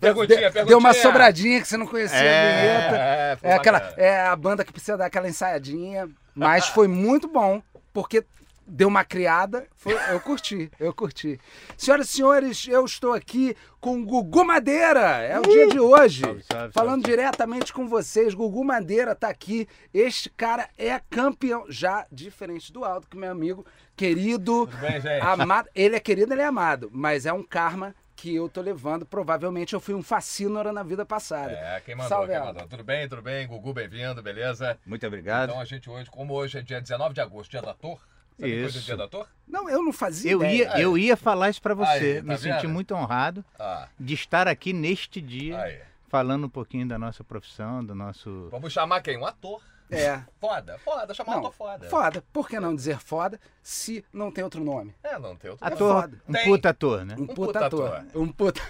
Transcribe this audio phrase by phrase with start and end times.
[0.00, 0.64] Perguntinha, perguntinha.
[0.66, 2.96] Deu uma sobradinha que você não conhecia É, a vinheta.
[2.96, 6.08] é, É, aquela, é a banda que precisa dar aquela ensaiadinha.
[6.34, 7.60] Mas foi muito bom,
[7.92, 8.24] porque
[8.64, 9.66] deu uma criada.
[9.74, 11.40] Foi- eu curti, eu curti.
[11.76, 15.00] Senhoras e senhores, eu estou aqui com Gugu Madeira.
[15.22, 16.20] É o dia de hoje.
[16.20, 17.16] Salve, salve, Falando salve.
[17.16, 18.34] diretamente com vocês.
[18.34, 19.66] Gugu Madeira tá aqui.
[19.92, 21.64] Este cara é campeão.
[21.68, 24.68] Já diferente do Aldo, que é meu amigo querido.
[24.68, 25.22] Tudo bem, gente?
[25.26, 29.06] Amado, ele é querido, ele é amado, mas é um karma que eu tô levando.
[29.06, 31.52] Provavelmente eu fui um facínora na vida passada.
[31.52, 32.66] É, quem mandou, Salve, quem mandou.
[32.66, 33.46] Tudo bem, tudo bem?
[33.46, 34.76] Gugu, bem-vindo, beleza?
[34.84, 35.50] Muito obrigado.
[35.50, 38.00] Então a gente hoje, como hoje é dia 19 de agosto, dia do ator,
[38.36, 38.86] sabe coisa do Isso.
[38.86, 39.28] dia do ator?
[39.46, 40.52] Não, eu não fazia eu, ideia.
[40.76, 41.90] ia, eu ia falar isso pra você.
[41.92, 42.68] Aí, tá Me senti vendo?
[42.72, 45.78] muito honrado Ah, de estar aqui neste dia aí.
[46.08, 48.48] falando um pouquinho da nossa profissão, do nosso.
[48.50, 49.16] Vamos chamar quem?
[49.16, 49.62] Um ator.
[49.90, 50.22] É.
[50.40, 51.88] Foda, foda, chamar Não, ator foda.
[51.88, 52.24] Foda.
[52.32, 54.94] Por que não dizer foda se não tem outro nome?
[55.02, 55.66] É, não tem outro.
[55.66, 56.22] Ator, foda.
[56.28, 56.44] um Tem.
[56.44, 57.14] puta ator, né?
[57.18, 57.94] Um, Um puta, puta ator.
[57.94, 58.22] ator.
[58.22, 58.60] Um puta.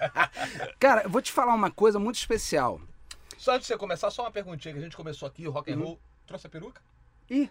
[0.78, 2.80] Cara, eu vou te falar uma coisa muito especial.
[3.36, 5.72] Só antes de você começar, só uma perguntinha que a gente começou aqui, o rock
[5.72, 6.00] and roll.
[6.26, 6.80] Trouxe a peruca?
[7.28, 7.50] Ih.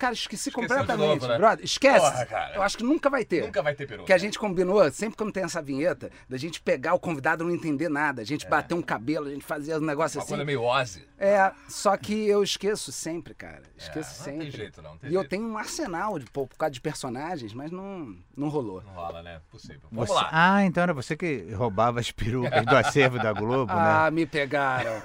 [0.00, 1.36] Cara, esqueci Esqueceu completamente, novo, né?
[1.36, 1.62] brother.
[1.64, 2.00] Esquece.
[2.00, 2.54] Porra, cara.
[2.56, 3.42] Eu acho que nunca vai ter.
[3.44, 4.06] Nunca vai ter peruca.
[4.06, 7.46] Que a gente combinou, sempre quando tem essa vinheta, da gente pegar o convidado e
[7.46, 10.30] não entender nada, a gente bater um cabelo, a gente fazia um negócio Uma assim.
[10.30, 11.06] coisa meio Ozzy.
[11.18, 13.60] É, só que eu esqueço sempre, cara.
[13.76, 14.40] Esqueço É, não sempre.
[14.40, 14.96] tem jeito, não.
[14.96, 15.28] tem e eu jeito.
[15.30, 18.82] tenho um arsenal de, por, por causa de personagens, mas não, não rolou.
[18.82, 19.38] Não rola, né?
[19.50, 19.82] Possível.
[19.92, 20.30] Vamos Você- lá.
[20.32, 23.78] Ah, então era você que roubava as perucas do acervo da Globo, né?
[23.78, 25.02] Ah, me pegaram.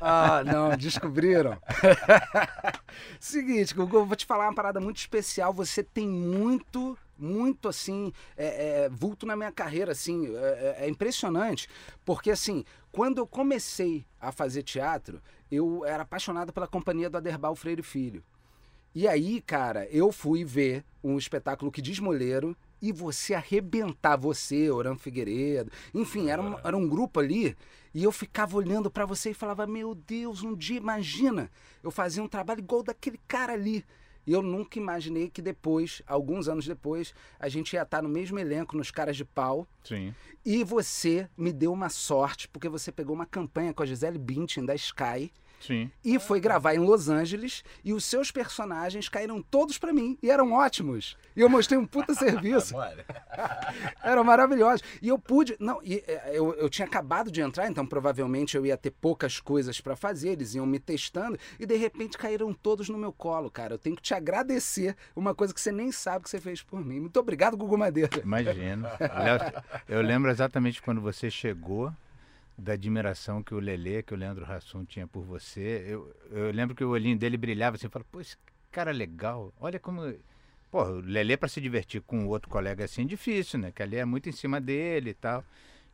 [0.00, 1.56] ah, não, descobriram.
[3.20, 5.52] Seguinte, Gugu, vou te falar uma parada muito especial.
[5.52, 10.34] Você tem muito, muito assim, é, é, vulto na minha carreira, assim.
[10.36, 11.68] É, é- é impressionante.
[12.04, 15.20] Porque, assim, quando eu comecei a fazer teatro,
[15.50, 18.22] eu era apaixonado pela companhia do Aderbal Freire Filho.
[18.94, 24.70] E aí, cara, eu fui ver um espetáculo que diz Moleiro e você arrebentar, você,
[24.70, 27.56] Oran Figueiredo, enfim, era um, era um grupo ali
[27.94, 31.50] e eu ficava olhando pra você e falava: Meu Deus, um dia, imagina,
[31.82, 33.84] eu fazia um trabalho igual daquele cara ali.
[34.26, 38.38] E eu nunca imaginei que depois, alguns anos depois, a gente ia estar no mesmo
[38.38, 39.66] elenco, nos Caras de Pau.
[39.82, 40.14] Sim.
[40.44, 44.64] E você me deu uma sorte, porque você pegou uma campanha com a Gisele Bündchen
[44.64, 45.30] da Sky
[45.66, 45.90] Sim.
[46.04, 50.30] e foi gravar em Los Angeles e os seus personagens caíram todos pra mim e
[50.30, 51.16] eram ótimos.
[51.36, 52.74] E eu mostrei um puta serviço,
[54.02, 54.82] eram maravilhosos.
[55.00, 58.66] E eu pude, não, e, é, eu, eu tinha acabado de entrar, então provavelmente eu
[58.66, 62.88] ia ter poucas coisas pra fazer, eles iam me testando e de repente caíram todos
[62.88, 63.74] no meu colo, cara.
[63.74, 66.84] Eu tenho que te agradecer uma coisa que você nem sabe que você fez por
[66.84, 67.00] mim.
[67.00, 68.20] Muito obrigado, Gugu Madeira.
[68.22, 68.86] Imagino.
[69.00, 71.92] Léo, Eu lembro exatamente quando você chegou,
[72.56, 75.84] da admiração que o Lelê, que o Leandro Hassum tinha por você.
[75.88, 78.36] Eu, eu lembro que o olhinho dele brilhava assim, falava, pô, esse
[78.70, 79.52] cara é legal.
[79.60, 80.02] Olha como.
[80.70, 83.72] Pô, o Lelê para se divertir com o outro colega assim é difícil, né?
[83.72, 85.44] Que ali é muito em cima dele e tal.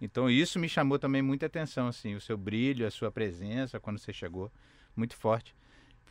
[0.01, 3.99] Então isso me chamou também muita atenção, assim, o seu brilho, a sua presença quando
[3.99, 4.51] você chegou,
[4.97, 5.55] muito forte.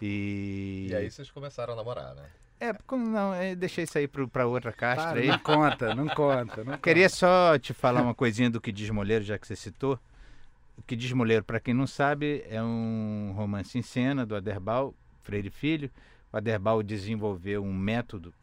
[0.02, 2.24] E, E aí vocês começaram a namorar, né?
[2.60, 5.28] é, não, eu deixei isso aí pro- pra outra castra Para, aí.
[5.28, 6.64] não conta, não conta.
[6.64, 10.00] Não Queria só te falar uma coisinha do que diz Moleiro, já que você citou.
[10.80, 14.96] O que diz Moleiro, para quem não sabe, é um romance em cena do Aderbal
[15.24, 15.92] Freire Filho.
[16.32, 18.34] O Aderbal desenvolveu um método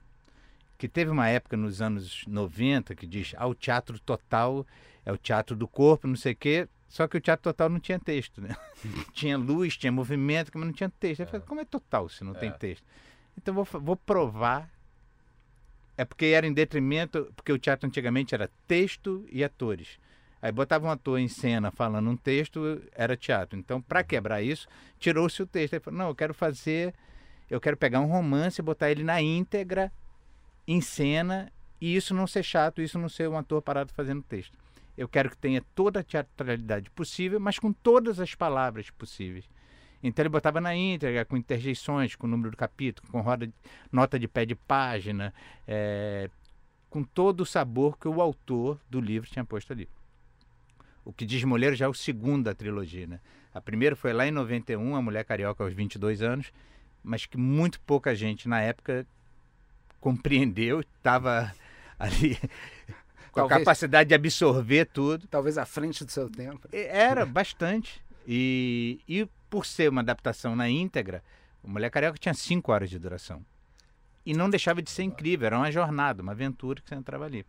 [0.77, 4.67] que teve uma época nos anos 90 que diz ah, o teatro total
[5.05, 6.69] é o teatro do corpo, não sei o quê.
[6.89, 8.55] Só que o teatro total não tinha texto, né?
[9.13, 11.21] tinha luz, tinha movimento, mas não tinha texto.
[11.21, 12.53] Eu falei, como é total se não tem É.
[12.53, 12.85] texto?
[13.37, 14.71] Então vou, vou provar.
[15.97, 19.99] É porque era em detrimento, porque o teatro antigamente era texto e atores.
[20.41, 23.59] Aí botava um ator em cena falando um texto, era teatro.
[23.59, 25.75] Então, para quebrar isso, tirou-se o texto.
[25.75, 26.95] Aí falou, não, eu quero fazer,
[27.51, 29.91] eu quero pegar um romance botar ele na íntegra,
[30.67, 34.59] em cena, e isso não ser chato, isso não ser um ator parado fazendo texto.
[34.97, 39.49] Eu quero que tenha toda a teatralidade possível, mas com todas as palavras possíveis.
[40.03, 43.51] Então ele botava na íntegra, com interjeições, com o número do capítulo, com roda
[43.91, 45.35] nota de pé de página,
[45.67, 46.31] eh,
[46.89, 49.89] com todo o sabor que o autor do livro tinha posto ali.
[51.07, 53.21] O que diz Moleiro já é o segundo da trilogia, né?
[53.55, 56.53] A primeira foi lá em 91, A Mulher Carioca aos 22 anos,
[57.03, 59.07] mas que muito pouca gente na época
[60.01, 61.55] compreendeu, estava
[61.99, 62.37] ali
[63.31, 65.27] com a Talvez- capacidade de absorver tudo.
[65.29, 66.69] Talvez à frente do seu tempo.
[66.73, 68.03] Era bastante.
[68.27, 71.23] E, e por ser uma adaptação na íntegra,
[71.63, 73.47] o Mulher Carioca tinha cinco horas de duração.
[74.25, 77.47] E não deixava de ser incrível, era uma jornada, uma aventura que você entrava ali.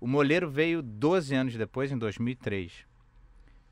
[0.00, 2.91] O Moleiro veio 12 anos depois, em 2003.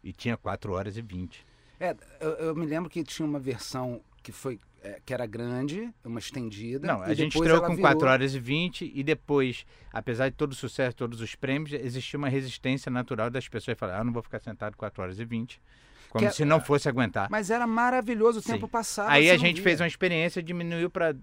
[0.03, 1.45] E tinha 4 horas e 20.
[1.79, 5.93] É, eu, eu me lembro que tinha uma versão que foi é, que era grande,
[6.05, 6.87] uma estendida.
[6.87, 10.37] Não, e a gente estreou com virou- 4 horas e 20 e depois, apesar de
[10.37, 14.13] todo o sucesso, todos os prêmios, existia uma resistência natural das pessoas falar, ah, não
[14.13, 15.61] vou ficar sentado 4 horas e 20,
[16.09, 17.29] como Que é- se não fosse aguentar.
[17.31, 18.53] Mas era maravilhoso o Sim.
[18.53, 19.11] tempo passado.
[19.11, 19.65] Aí a gente via.
[19.65, 21.15] fez uma experiência, diminuiu para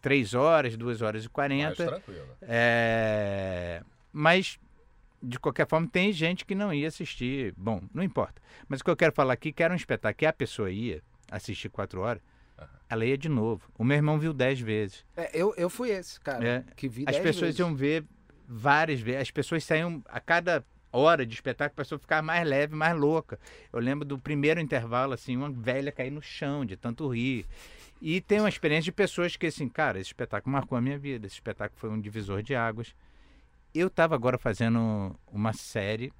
[0.00, 1.86] 3 horas, 2 horas e Mais 40.
[1.86, 2.26] tranquilo.
[2.42, 4.58] É, Mas,
[5.22, 7.54] de qualquer forma, tem gente que não ia assistir.
[7.56, 8.40] Bom, não importa.
[8.68, 11.02] Mas o que eu quero falar aqui, que era um espetáculo que a pessoa ia
[11.30, 12.22] assistir 4 horas,
[12.58, 12.68] Aham.
[12.90, 13.62] ela ia de novo.
[13.78, 15.04] O meu irmão viu 10 vezes.
[15.16, 16.64] É, eu, eu fui esse, cara, É.
[16.76, 17.58] que vi As dez pessoas vezes.
[17.60, 18.04] iam ver
[18.48, 19.22] várias vezes.
[19.22, 23.38] As pessoas saíam a cada hora de espetáculo, a pessoa ficava mais leve, mais louca.
[23.72, 27.46] Eu lembro do primeiro intervalo, assim, uma velha cair no chão de tanto rir.
[28.00, 31.26] E tem uma experiência de pessoas que, assim, cara, esse espetáculo marcou a minha vida.
[31.26, 32.94] Esse espetáculo foi um divisor de águas.
[33.74, 36.12] Eu estava agora fazendo uma série,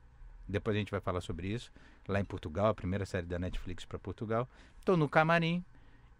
[0.48, 1.70] depois a gente vai falar sobre isso,
[2.08, 4.48] lá em Portugal, a primeira série da Netflix para Portugal.
[4.78, 5.62] Estou no camarim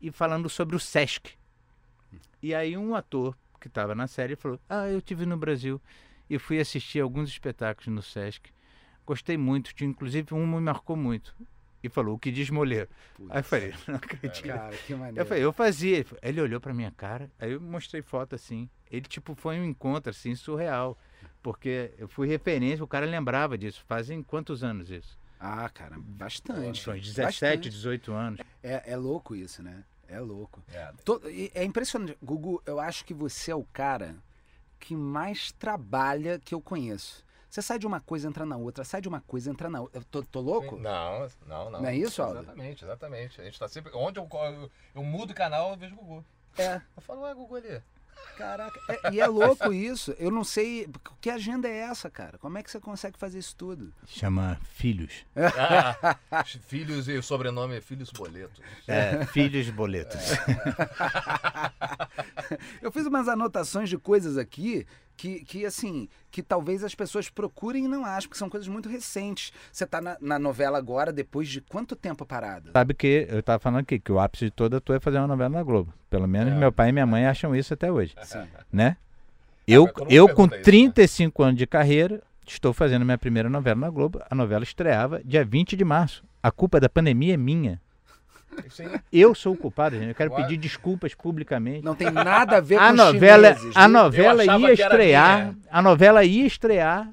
[0.01, 1.33] e falando sobre o Sesc.
[2.43, 5.81] E aí um ator que estava na série falou: Ah, eu tive no Brasil
[6.29, 8.51] e fui assistir alguns espetáculos no Sesc.
[9.07, 11.35] Gostei muito, tinha, inclusive um me marcou muito.
[11.83, 12.89] E falou, o que diz Moleiro.
[13.29, 14.47] Aí eu falei, não acredito.
[14.47, 15.19] Cara, que maneiro.
[15.19, 16.07] Eu falei, eu fazia.
[16.23, 18.69] Ele olhou pra minha cara, aí eu mostrei foto assim.
[18.89, 20.97] Ele, tipo, foi um encontro, assim, surreal.
[21.43, 23.83] Porque eu fui referência, o cara lembrava disso.
[23.89, 25.19] Fazem quantos anos isso?
[25.41, 26.83] Ah, cara, bastante.
[26.83, 27.69] São 17, bastante.
[27.71, 28.41] 18 anos.
[28.63, 29.83] É, é louco isso, né?
[30.09, 30.63] É louco.
[30.73, 30.93] É.
[31.05, 32.17] To- e É impressionante.
[32.23, 34.15] Gugu, eu acho que você é o cara
[34.79, 37.25] que mais trabalha que eu conheço.
[37.51, 39.99] Você sai de uma coisa, entra na outra, sai de uma coisa, entra na outra.
[40.01, 40.77] Eu tô, tô louco?
[40.79, 41.81] Não, não, não.
[41.83, 42.39] Não é isso, Aldo?
[42.41, 43.41] Exatamente, exatamente.
[43.41, 43.93] A gente tá sempre.
[43.95, 46.25] Onde eu, eu, eu mudo o canal, eu vejo o Gugu.
[46.57, 46.81] É.
[46.97, 47.83] Eu falo, ué, Gugu ali.
[48.37, 48.81] Caraca.
[48.89, 50.15] É- e é louco isso.
[50.19, 50.89] Eu não sei.
[51.21, 52.39] Que agenda é essa, cara?
[52.39, 53.93] Como é que você consegue fazer isso tudo?
[54.07, 55.25] Chama Filhos.
[55.37, 56.17] Ah,
[56.67, 58.61] filhos e o sobrenome é Filhos Boleto.
[58.87, 60.21] É, Filhos Boletos.
[62.81, 64.87] Eu fiz umas anotações de coisas aqui
[65.23, 68.89] que, que assim, que talvez as pessoas procurem e não achem, porque são coisas muito
[68.89, 69.53] recentes.
[69.71, 72.73] Você tá na, na novela agora, depois de quanto tempo parado?
[72.73, 75.19] Sabe que eu tava falando aqui, que o ápice de toda a tua é fazer
[75.19, 75.95] uma novela na Globo.
[76.11, 76.57] Pelo menos É.
[76.57, 78.49] meu pai e minha mãe acham isso até hoje, Sim.
[78.73, 78.97] né?
[79.65, 80.65] Eu, mundo eu com pergunta isso, né?
[80.65, 84.21] 35 anos de carreira, estou fazendo minha primeira novela na Globo.
[84.29, 86.25] A novela estreava dia 20 de março.
[86.43, 87.81] A culpa da pandemia é minha.
[88.81, 89.01] Aí.
[89.13, 90.09] Eu sou o culpado, gente.
[90.09, 91.85] Eu quero pedir desculpas publicamente.
[91.85, 95.39] Não tem nada a ver com A os novela, chineses, a novela ia estrear.
[95.39, 95.57] minha.
[95.71, 97.09] A novela ia estrear.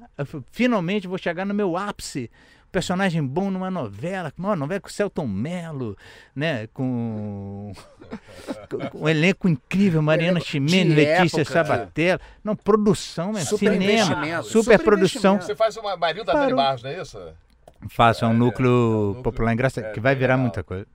[0.52, 2.30] Finalmente vou chegar no meu ápice.
[2.72, 5.96] Personagem bom numa novela, uma novela com o Celton Mello,
[6.36, 6.68] né?
[6.72, 7.72] Com,
[8.92, 12.20] com um elenco incrível, Mariana Chimene, Letícia época, Sabatella.
[12.44, 13.40] Não, produção, né?
[13.40, 14.78] Super cinema, super.
[15.40, 16.54] Você faz uma Marilda da Dani.
[16.54, 17.18] Barros, não é isso?
[17.88, 20.42] Faça um É, núcleo, é um núcleo- popular engraçado, é, que vai virar legal.
[20.42, 20.86] muita coisa.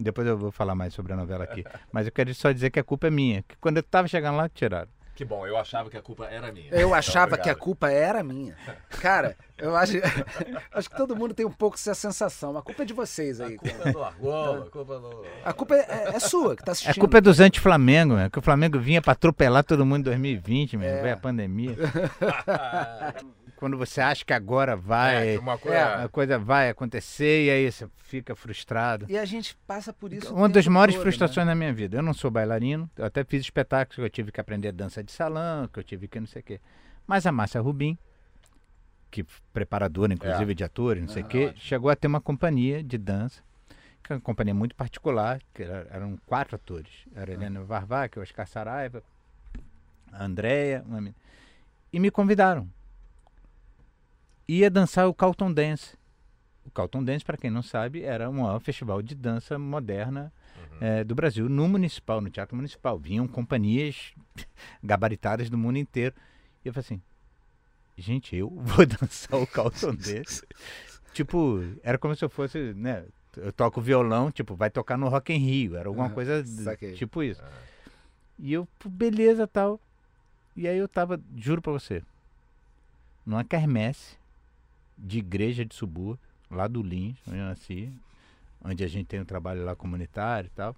[0.00, 1.64] Depois eu vou falar mais sobre a novela aqui.
[1.92, 3.42] Mas eu quero só dizer que a culpa é minha.
[3.42, 4.88] Que quando eu tava chegando lá, tiraram.
[5.14, 6.70] Que bom, eu achava que a culpa era minha.
[6.70, 8.56] Eu Então, achava que a culpa era minha.
[9.02, 9.92] Cara, eu acho,
[10.72, 12.56] acho que todo mundo tem um pouco essa sensação.
[12.56, 13.56] A culpa é de vocês A aí.
[13.56, 15.24] culpa é do Argola, a culpa é do...
[15.44, 17.00] A culpa é, é- é sua que tá A assistindo.
[17.00, 18.28] culpa é dos anti-Flamengo, né?
[18.30, 20.88] Que o Flamengo vinha pra atropelar todo mundo em 2020, meu.
[20.88, 21.02] É.
[21.02, 21.76] Veio a pandemia.
[23.56, 25.76] Quando você acha que agora vai, É, uma coisa...
[25.76, 26.04] É.
[26.04, 29.04] a coisa vai acontecer e aí você fica frustrado.
[29.08, 30.34] E a gente passa por isso.
[30.34, 31.52] Uma das maiores todo, frustrações né?
[31.52, 31.98] da minha vida.
[31.98, 35.12] Eu não sou bailarino, eu até fiz espetáculos que eu tive que aprender dança de
[35.12, 36.60] salão, que eu tive que não sei o quê.
[37.06, 37.98] Mas a Márcia Rubim,
[39.10, 41.60] que preparadora, inclusive, de atores, não sei o Ah, quê, ótimo.
[41.60, 43.42] chegou a ter uma companhia de dança,
[44.02, 46.90] que é uma companhia muito particular, que era- eram quatro atores.
[47.14, 49.02] Era Helena Varvac, Oscar Saraiva,
[50.12, 51.16] a Andrea, uma menina.
[51.92, 52.68] e me convidaram.
[54.48, 55.96] Ia dançar o Carlton Dance.
[56.64, 60.32] O Carlton Dance, para quem não sabe, era o maior festival de dança moderna
[60.80, 62.98] eh, do Brasil, no municipal, no Teatro Municipal.
[62.98, 64.12] Vinham companhias
[64.82, 66.14] gabaritadas do mundo inteiro.
[66.64, 67.02] E eu falei assim,
[68.00, 70.42] gente, eu vou dançar o Carlton Dance.
[71.12, 73.04] tipo, era como se eu fosse, né?
[73.36, 75.76] Eu toco violão, tipo, vai tocar no Rock in Rio.
[75.76, 76.94] Era alguma Aham, coisa saquei.
[76.94, 77.42] tipo isso.
[78.38, 79.80] E eu, beleza, tal.
[80.56, 82.02] E aí eu tava, juro pra você,
[83.24, 84.16] numa quermesse
[84.98, 86.18] de igreja de subúrbio,
[86.50, 87.92] lá do Lins, onde eu nasci,
[88.64, 90.74] onde a gente tem um trabalho lá comunitário e tal.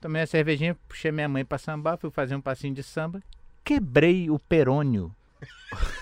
[0.00, 3.22] Tomei a cervejinha, puxei minha mãe pra sambar, fui fazer um passinho de samba,
[3.64, 5.14] quebrei o perônio.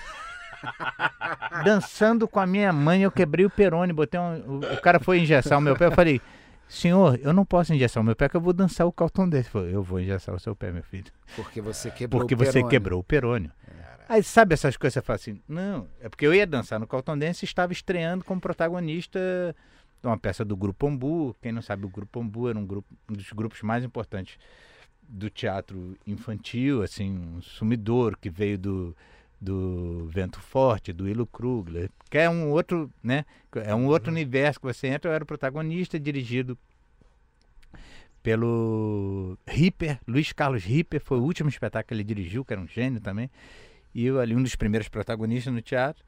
[1.63, 5.19] Dançando com a minha mãe, eu quebrei o perônio, botei um, o, o cara foi
[5.19, 6.21] engessar o meu pé, eu falei,
[6.67, 9.47] senhor, eu não posso engessar o meu pé, que eu vou dançar o caltão desse.
[9.47, 11.11] Ele falou, eu vou engessar o seu pé, meu filho.
[11.35, 12.69] Porque você quebrou Porque o você perônio.
[12.69, 13.51] quebrou o perônio.
[14.07, 17.17] Aí sabe essas coisas, você fala assim, não, é porque eu ia dançar no Calton
[17.17, 19.19] Dance e estava estreando como protagonista
[20.03, 21.35] uma peça do Grupo Ombu.
[21.41, 24.37] Quem não sabe, o Grupo Ombu era um, grupo, um dos grupos mais importantes
[25.07, 28.95] do teatro infantil, assim, um sumidor que veio do,
[29.41, 33.25] do Vento Forte, do Ilo Krugler, que é um outro, né?
[33.55, 35.09] É um outro universo que você entra.
[35.09, 36.55] Eu era o protagonista, dirigido
[38.21, 42.67] pelo Ripper, Luiz Carlos Ripper, foi o último espetáculo que ele dirigiu, que era um
[42.67, 43.31] gênio também.
[43.95, 46.05] E eu ali, um dos primeiros protagonistas no teatro,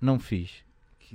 [0.00, 0.64] não fiz.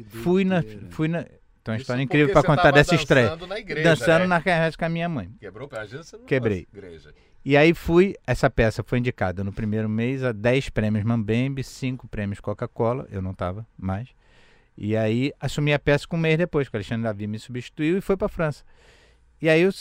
[0.06, 0.62] Fui na.
[0.92, 1.26] Fui na
[1.62, 3.30] tem uma Isso história incrível para contar dessa estreia.
[3.30, 4.28] Dançando na igreja, Dançando né?
[4.28, 5.30] na carreira com a minha mãe.
[5.40, 6.68] Quebrou você não Quebrei.
[6.72, 7.14] igreja.
[7.44, 12.08] E aí fui, essa peça foi indicada no primeiro mês a 10 prêmios Mambembe, 5
[12.08, 14.10] prêmios Coca-Cola, eu não estava mais.
[14.78, 17.98] E aí assumi a peça com um mês depois, que o Alexandre Davi me substituiu
[17.98, 18.64] e foi para França.
[19.42, 19.72] E aí eu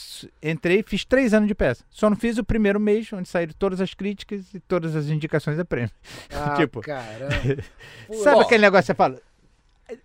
[0.41, 1.83] entrei e fiz três anos de peça.
[1.89, 5.59] Só não fiz o primeiro mês, onde saíram todas as críticas e todas as indicações
[5.59, 5.91] a prêmio.
[6.33, 7.29] Ah, tipo- caramba.
[8.07, 8.41] Pô, Sabe Ó.
[8.41, 9.21] aquele negócio que você fala?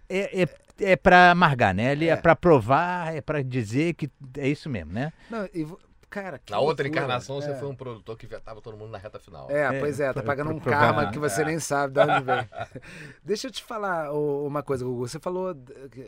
[0.09, 0.49] É, é,
[0.81, 1.91] é para amargar, né?
[1.91, 2.17] Ali é, É.
[2.17, 5.13] para provar, é para dizer que é isso mesmo, né?
[5.31, 5.65] Não, e
[6.23, 7.05] cara, que Na outra loucura.
[7.05, 7.55] encarnação, você É.
[7.57, 9.51] foi um produtor que vetava todo mundo na reta final.
[9.51, 11.45] É, É, pois é, tá pagando um karma que você É.
[11.45, 12.49] nem sabe de onde vem.
[13.25, 15.09] Deixa eu te falar uma coisa, Gugu.
[15.09, 15.57] Você falou,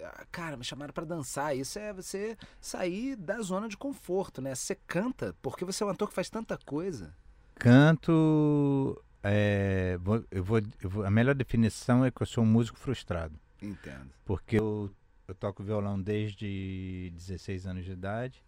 [0.05, 1.57] ah, cara, me chamaram pra dançar.
[1.57, 4.55] Isso é você sair da zona de conforto, né?
[4.55, 7.13] Você canta, porque você é um ator que faz tanta coisa.
[7.57, 9.03] Canto.
[9.29, 12.79] é, vou- eu vou, eu vou- a melhor definição é que eu sou um músico
[12.79, 13.35] frustrado.
[13.61, 14.09] Entendo.
[14.25, 14.89] Porque eu,
[15.27, 18.41] eu toco violão desde 16 anos de idade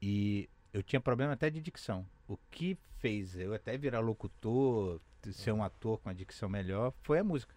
[0.00, 2.06] e eu tinha problema até de dicção.
[2.28, 5.00] O que fez eu até virar locutor,
[5.32, 7.54] ser um ator com a dicção melhor, foi a música.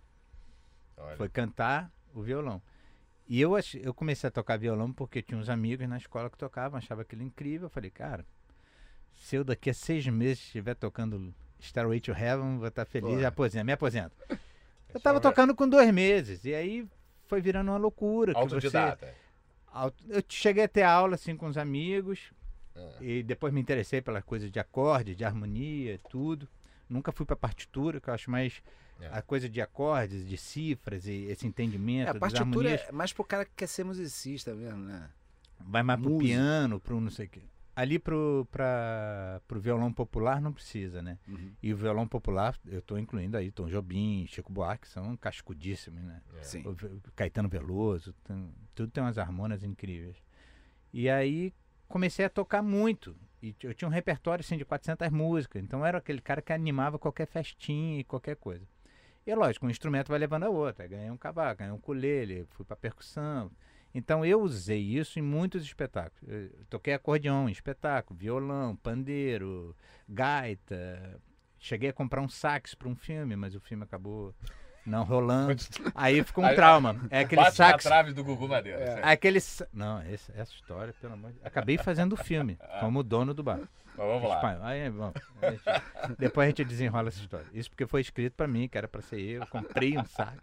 [0.97, 1.15] Olha.
[1.17, 2.61] Foi cantar o violão.
[3.27, 6.37] E eu, ach- eu comecei a tocar violão porque tinha uns amigos na escola que
[6.37, 7.65] tocavam, achava aquilo incrível.
[7.65, 8.25] Eu falei, cara,
[9.15, 13.27] se eu daqui a seis meses estiver tocando Starway to Heaven, vou estar feliz, Porra.
[13.27, 14.15] aposento, me aposento.
[14.89, 16.87] Eu Só tava vai- tocando com dois meses, e aí
[17.27, 18.33] foi virando uma loucura.
[18.33, 19.13] que você- Autodidata.
[20.07, 22.31] Eu cheguei a ter aula assim com os amigos,
[22.75, 22.91] Ah.
[23.01, 26.47] e depois me interessei pelas coisas de acorde, de harmonia, tudo.
[26.89, 28.61] Nunca fui pra partitura, que eu acho mais
[28.99, 29.07] É.
[29.11, 32.81] a coisa de acordes, de cifras e esse entendimento É, a partitura harmonias.
[32.87, 35.09] é mais pro cara que quer ser musicista mesmo, né?
[35.59, 36.33] Vai mais pro música.
[36.33, 37.41] piano, pro não sei o quê.
[37.75, 41.17] Ali pro, pra, pro violão popular não precisa, né?
[41.27, 41.51] Uhum.
[41.61, 46.21] E o violão popular, eu tô incluindo aí Tom Jobim, Chico Buarque, são cascudíssimos, né?
[46.37, 46.43] É.
[46.43, 46.63] Sim.
[46.65, 46.75] O
[47.15, 50.15] Caetano Veloso, tem- tudo tem umas harmonias incríveis.
[50.93, 51.51] E aí
[51.87, 53.15] comecei a tocar muito.
[53.41, 56.97] E eu tinha um repertório assim, de 400 músicas, então era aquele cara que animava
[56.97, 58.65] qualquer festinha e qualquer coisa.
[59.25, 60.87] E é lógico, um instrumento vai levando a outro.
[60.87, 63.51] Ganhei um cavaco, ganhei um ukulele, fui para percussão.
[63.93, 66.21] Então eu usei isso em muitos espetáculos.
[66.27, 69.75] Eu toquei acordeão em espetáculo, violão, pandeiro,
[70.07, 71.19] gaita.
[71.57, 74.35] Cheguei a comprar um sax para um filme, mas o filme acabou
[74.85, 75.55] não rolando.
[75.93, 76.95] Aí ficou um Aí- trauma.
[77.09, 77.83] É aquele Bate na sax.
[77.83, 78.79] trave do Gugu Madeira.
[78.79, 78.99] É.
[79.03, 79.39] Aquele.
[79.73, 83.59] Não, esse- essa história, pelo amor de Acabei fazendo o filme, como dono do bar.
[83.97, 84.59] Mas vamos lá.
[84.63, 85.11] Aí, bom,
[85.41, 87.45] a gente- depois a gente desenrola essa história.
[87.53, 89.45] Isso porque foi escrito pra mim, que era pra ser eu.
[89.47, 90.37] Comprei um sax.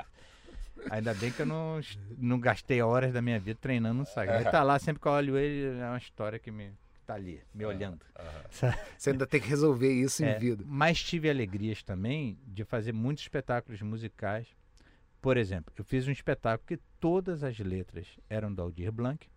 [0.90, 1.78] Ainda bem que eu não,
[2.18, 4.32] não gastei horas da minha vida treinando um sax.
[4.32, 7.40] Ele tá lá, sempre que eu olho ele, é uma história que me tá ali,
[7.54, 8.04] me olhando.
[8.18, 8.74] Aham.
[8.98, 10.64] Você ainda tem que resolver isso em É, vida.
[10.66, 14.46] mas tive alegrias também de fazer muitos espetáculos musicais.
[15.20, 19.28] Por exemplo, eu fiz um espetáculo que todas as letras eram do Aldir Blanc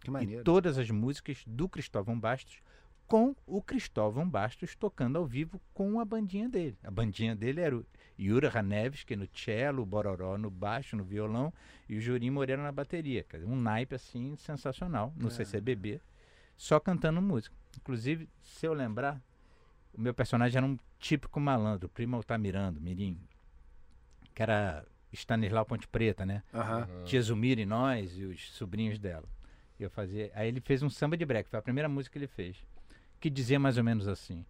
[0.00, 0.44] Que e maneiro.
[0.44, 2.60] todas as músicas do Cristóvão Bastos,
[3.06, 6.78] com o Cristóvão Bastos tocando ao vivo com a bandinha dele.
[6.82, 7.84] A bandinha dele era o
[8.18, 11.52] Yura Hanevski no cello, o Bororó no baixo, no violão
[11.88, 13.24] e o Jurim Moreira na bateria.
[13.24, 15.30] Quer dizer, um naipe assim sensacional no Ah.
[15.30, 16.00] CCBB,
[16.56, 17.54] só cantando música.
[17.76, 19.20] Inclusive, se eu lembrar,
[19.92, 23.18] o meu personagem era um típico malandro, primo Altamirando, Mirim,
[24.34, 26.42] que era Stanislau Ponte Preta, né?
[26.52, 27.04] Uhum.
[27.04, 29.28] Tia Zumira e nós e os sobrinhos dela.
[29.78, 30.30] Eu fazia.
[30.34, 32.56] Aí ele fez um samba de break, foi a primeira música que ele fez.
[33.20, 34.44] Que dizia mais ou menos assim: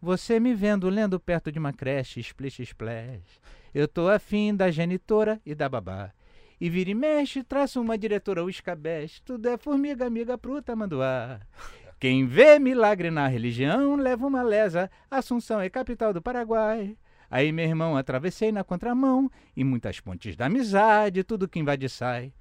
[0.00, 3.40] Você me vendo lendo perto de uma creche, splish splash.
[3.74, 6.12] Eu tô afim da genitora e da babá.
[6.60, 9.22] E vira e mexe, traça uma diretora, o escabeche.
[9.22, 11.40] Tudo é formiga, amiga pro tamanduá.
[11.98, 14.90] Quem vê milagre na religião leva uma lesa.
[15.10, 16.96] Assunção é capital do Paraguai.
[17.30, 22.32] Aí, meu irmão, atravessei na contramão e muitas pontes da amizade, tudo que invade sai.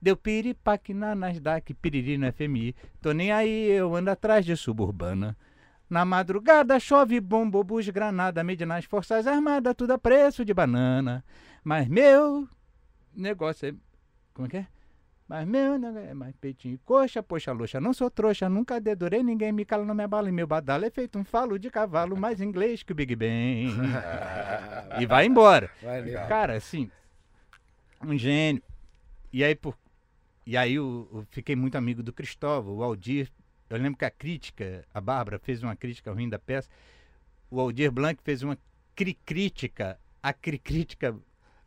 [0.00, 2.74] Deu piripaque na Nasdaq, piriri no FMI.
[3.00, 5.36] Tô nem aí, eu ando atrás de suburbana.
[5.88, 11.24] Na madrugada chove bombo, bus, granada, mede nas forças armadas, tudo a preço de banana.
[11.62, 12.48] Mas meu
[13.14, 13.74] negócio é.
[14.34, 14.66] Como é que é?
[15.28, 19.22] Mas meu negócio é mais peitinho e coxa, poxa, loxa, não sou trouxa, nunca dedurei,
[19.22, 20.28] ninguém me cala, não me abala.
[20.28, 23.70] E meu badalo é feito um falo de cavalo, mais inglês que o Big Ben.
[25.00, 25.70] e vai embora.
[25.82, 26.28] Maneiro.
[26.28, 26.90] Cara, assim,
[28.04, 28.62] um gênio.
[29.32, 29.74] E aí, por
[30.44, 33.30] e aí eu, eu fiquei muito amigo do Cristóvão, o Aldir.
[33.70, 36.68] Eu lembro que a crítica, a Bárbara fez uma crítica ruim da peça.
[37.50, 38.58] O Aldir Blanc fez uma
[38.94, 41.16] cri crítica, a cri crítica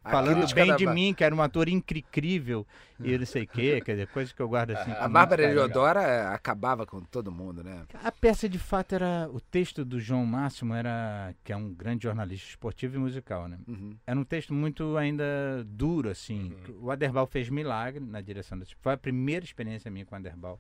[0.10, 2.66] falando bem da de mim, que era um ator incrível
[3.00, 4.92] e não sei o quê, quer dizer, coisas que eu guardo assim.
[4.92, 5.44] A Bárbara.
[5.44, 7.84] Eleodora eh, acabava com todo mundo, né?
[8.04, 9.30] A peça de fato era.
[9.32, 11.34] O texto do João Máximo era.
[11.44, 13.58] que é um grande jornalista esportivo e musical, né?
[13.68, 13.96] Uhum.
[14.06, 15.26] Era um texto muito ainda
[15.66, 16.54] duro, assim.
[16.68, 16.86] Uhum.
[16.86, 18.76] O Aderbal fez milagre na direção desse.
[18.80, 20.60] Foi a primeira experiência minha com o Aderbal.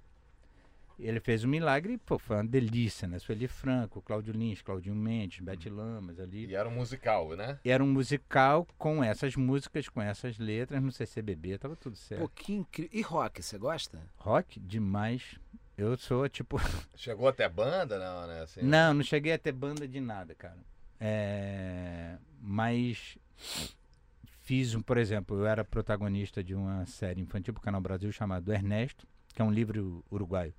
[0.97, 3.19] Ele fez um milagre pô, foi uma delícia, né?
[3.19, 6.45] Sueli Franco, Cláudio Lins, Claudinho Mendes, Bete Lamas ali.
[6.47, 7.59] E era um musical, né?
[7.63, 12.21] E era um musical com essas músicas, com essas letras, no CCBB, tava tudo certo.
[12.21, 12.91] Pô, que incrível.
[12.93, 13.99] E rock, você gosta?
[14.17, 15.37] Rock, demais.
[15.77, 16.57] Eu sou, tipo.
[16.95, 18.43] Chegou até banda, não, né?
[18.43, 20.57] Assim, Não, não cheguei a ter banda de nada, cara.
[20.99, 23.17] É, mas
[24.41, 28.53] fiz um, por exemplo, eu era protagonista de uma série infantil pro Canal Brasil chamado
[28.53, 30.53] Ernesto, que é um livro uruguaio.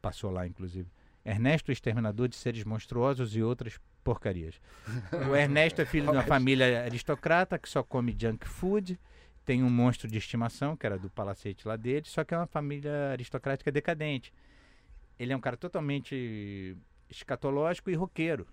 [0.00, 0.88] Passou lá, inclusive.
[1.24, 4.60] Ernesto, exterminador de seres monstruosos e outras porcarias.
[5.30, 8.98] O Ernesto é filho de uma família aristocrata que só come junk food.
[9.44, 12.46] Tem um monstro de estimação, que era do palacete lá dele, só que é uma
[12.46, 14.32] família aristocrática decadente.
[15.18, 16.76] Ele é um cara totalmente
[17.08, 18.46] escatológico e roqueiro.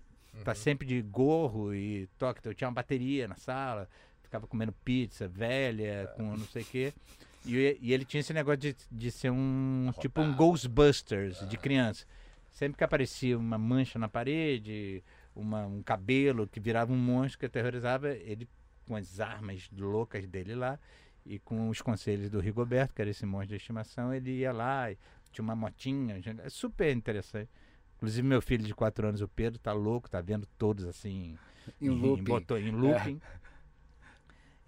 [0.44, 2.46] Tá sempre de gorro e toque.
[2.46, 3.88] Eu tinha uma bateria na sala,
[4.22, 6.92] ficava comendo pizza velha, com não sei o quê.
[7.46, 12.04] E, e ele tinha esse negócio de, de ser um tipo um Ghostbusters de criança.
[12.50, 15.02] Sempre que aparecia uma mancha na parede,
[15.34, 18.48] uma, um cabelo que virava um monstro que aterrorizava, ele
[18.86, 20.78] com as armas loucas dele lá
[21.24, 24.86] e com os conselhos do Rigoberto, que era esse monstro de estimação, ele ia lá,
[25.30, 27.50] tinha uma motinha, é super interessante.
[27.96, 31.36] Inclusive meu filho de 4 anos, o Pedro, tá louco, tá vendo todos assim
[31.80, 32.24] Em looping.
[32.24, 33.20] botou em looping.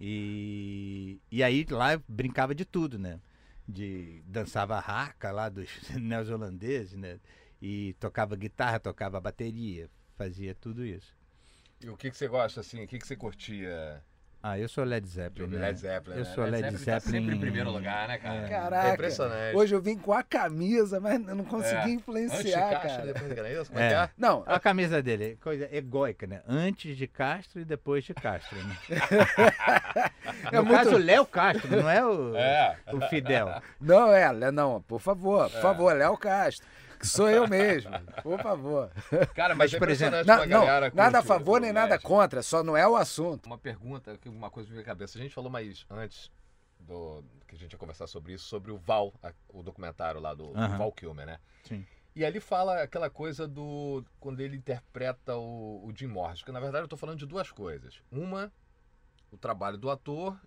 [0.03, 3.19] E, e aí lá brincava de tudo, né?
[3.67, 7.19] De dançava raca lá dos neozelandeses, né?
[7.61, 9.87] E tocava guitarra, tocava bateria,
[10.17, 11.15] fazia tudo isso.
[11.79, 12.83] E o que, que você gosta, assim?
[12.83, 14.03] O que, que você curtia
[14.43, 15.47] Ah, eu sou Led Zeppelin.
[15.49, 15.67] né?
[15.67, 16.17] Led Zeppelin?
[16.17, 16.31] Eu né?
[16.33, 16.99] sou Led tá Zeppelin.
[17.23, 18.49] sempre em primeiro lugar, né, cara?
[18.49, 18.87] Caraca.
[18.89, 19.55] É impressionante.
[19.55, 21.77] Hoje eu vim com a camisa, mas eu não consegui É.
[21.81, 23.05] Antes de influenciar, caixa, cara.
[23.13, 23.93] depois de como é É.
[23.93, 24.09] é?
[24.17, 26.41] Não, A camisa dele, coisa egóica, né?
[26.47, 28.75] Antes de Castro e depois de Castro, né?
[30.51, 32.75] É no muito- caso, o Léo Castro, não é o, É.
[32.91, 33.61] o Fidel.
[33.79, 35.49] não é, não, por favor, É.
[35.49, 36.65] por favor, Léo Castro.
[37.01, 37.91] Que sou eu mesmo,
[38.23, 38.89] por favor.
[39.35, 42.77] Cara, mas, Mas, por exemplo, impressionante Não, nada a favor nem nada contra, só não
[42.77, 43.45] é o assunto.
[43.47, 45.17] Uma pergunta, que uma coisa me veio à cabeça.
[45.17, 46.31] A gente falou mais antes
[46.79, 50.33] do que a gente ia conversar sobre isso, sobre o Val, a- o documentário lá
[50.33, 50.77] do, do.
[50.77, 51.39] Val Kilmer, né?
[51.63, 51.85] Sim.
[52.15, 54.03] E ali fala aquela coisa do.
[54.19, 57.51] quando ele interpreta o, o Jim Morrison, que na verdade eu tô falando de duas
[57.51, 58.01] coisas.
[58.11, 58.51] Uma,
[59.31, 60.37] o trabalho do ator,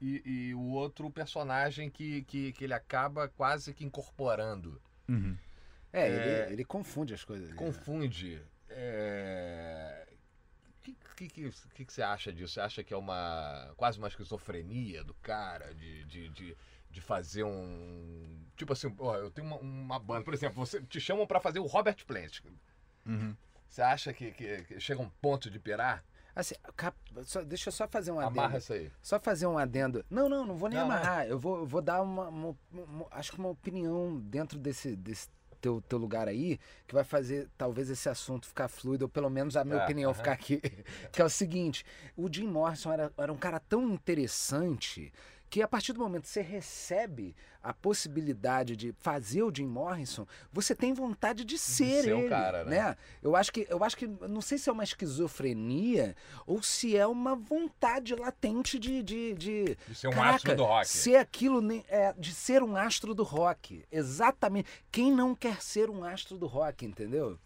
[0.00, 4.80] e, e o outro, o personagem que, que, que ele acaba quase que incorporando.
[5.08, 5.36] Uhum.
[5.92, 6.42] É, É.
[6.44, 7.52] Ele, ele confunde as coisas.
[7.54, 8.42] Confunde.
[8.68, 10.06] É...
[10.68, 12.54] O que, que, que, que que você acha disso?
[12.54, 16.56] Você acha que é uma quase uma esquizofrenia do cara de, de, de,
[16.90, 18.40] de fazer um.
[18.56, 21.58] Tipo assim, ó, eu tenho uma, uma banda, por exemplo, você te chamam pra fazer
[21.58, 22.40] o Robert Plant.
[23.04, 23.36] Uhum.
[23.68, 26.02] Você acha que, que- que chega um ponto de pirar?
[26.34, 28.40] Assim, cap- só- deixa eu só fazer um adendo.
[28.40, 28.90] Amarra isso aí.
[29.02, 30.04] Só fazer um adendo.
[30.08, 30.94] Não, não, não vou nem Não, não.
[30.94, 31.26] amarrar.
[31.26, 35.28] Eu vou, eu vou dar uma, uma- uma- acho que uma opinião dentro desse, desse
[35.60, 39.56] teu, teu lugar aí, que vai fazer talvez esse assunto ficar fluido, ou pelo menos
[39.56, 40.18] a minha É, opinião aham.
[40.18, 40.60] ficar aqui.
[41.12, 41.84] Que é o seguinte:
[42.16, 45.12] o Jim Morrison era, era um cara tão interessante
[45.50, 50.26] que a partir do momento que você recebe a possibilidade de fazer o Jim Morrison,
[50.52, 52.96] você tem vontade de ser, ser o ele, cara, né?
[53.22, 56.14] Eu acho que eu acho que não sei se é uma esquizofrenia
[56.46, 60.64] ou se é uma vontade latente de, de, de De ser um Caraca, astro do
[60.64, 60.88] rock.
[60.88, 63.84] Ser aquilo, é, de ser um astro do rock.
[63.90, 64.68] Exatamente.
[64.90, 67.38] Quem não quer ser um astro do rock, entendeu?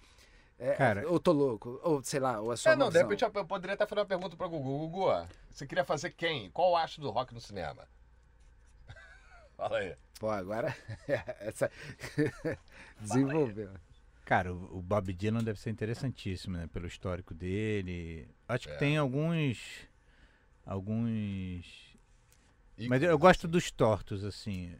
[0.65, 3.25] É, Cara- ou tô louco, ou sei lá, ou é só É, não, de repente
[3.25, 4.87] eu eu poderia até fazer uma pergunta pra Gugu.
[4.89, 6.51] Gugu, você queria fazer quem?
[6.53, 7.89] Qual o astro do rock no cinema?
[9.57, 9.97] Fala aí.
[10.21, 10.73] Pô, agora.
[11.41, 11.69] essa...
[13.01, 13.71] Desenvolveu.
[14.25, 16.69] Cara, o, Bob Dylan deve ser interessantíssimo, né?
[16.73, 18.29] Pelo histórico dele.
[18.49, 18.79] Acho que É.
[18.79, 19.59] tem alguns.
[20.65, 21.67] Alguns.
[22.89, 23.51] Mas eu, eu gosto assim.
[23.53, 24.75] dos tortos, assim.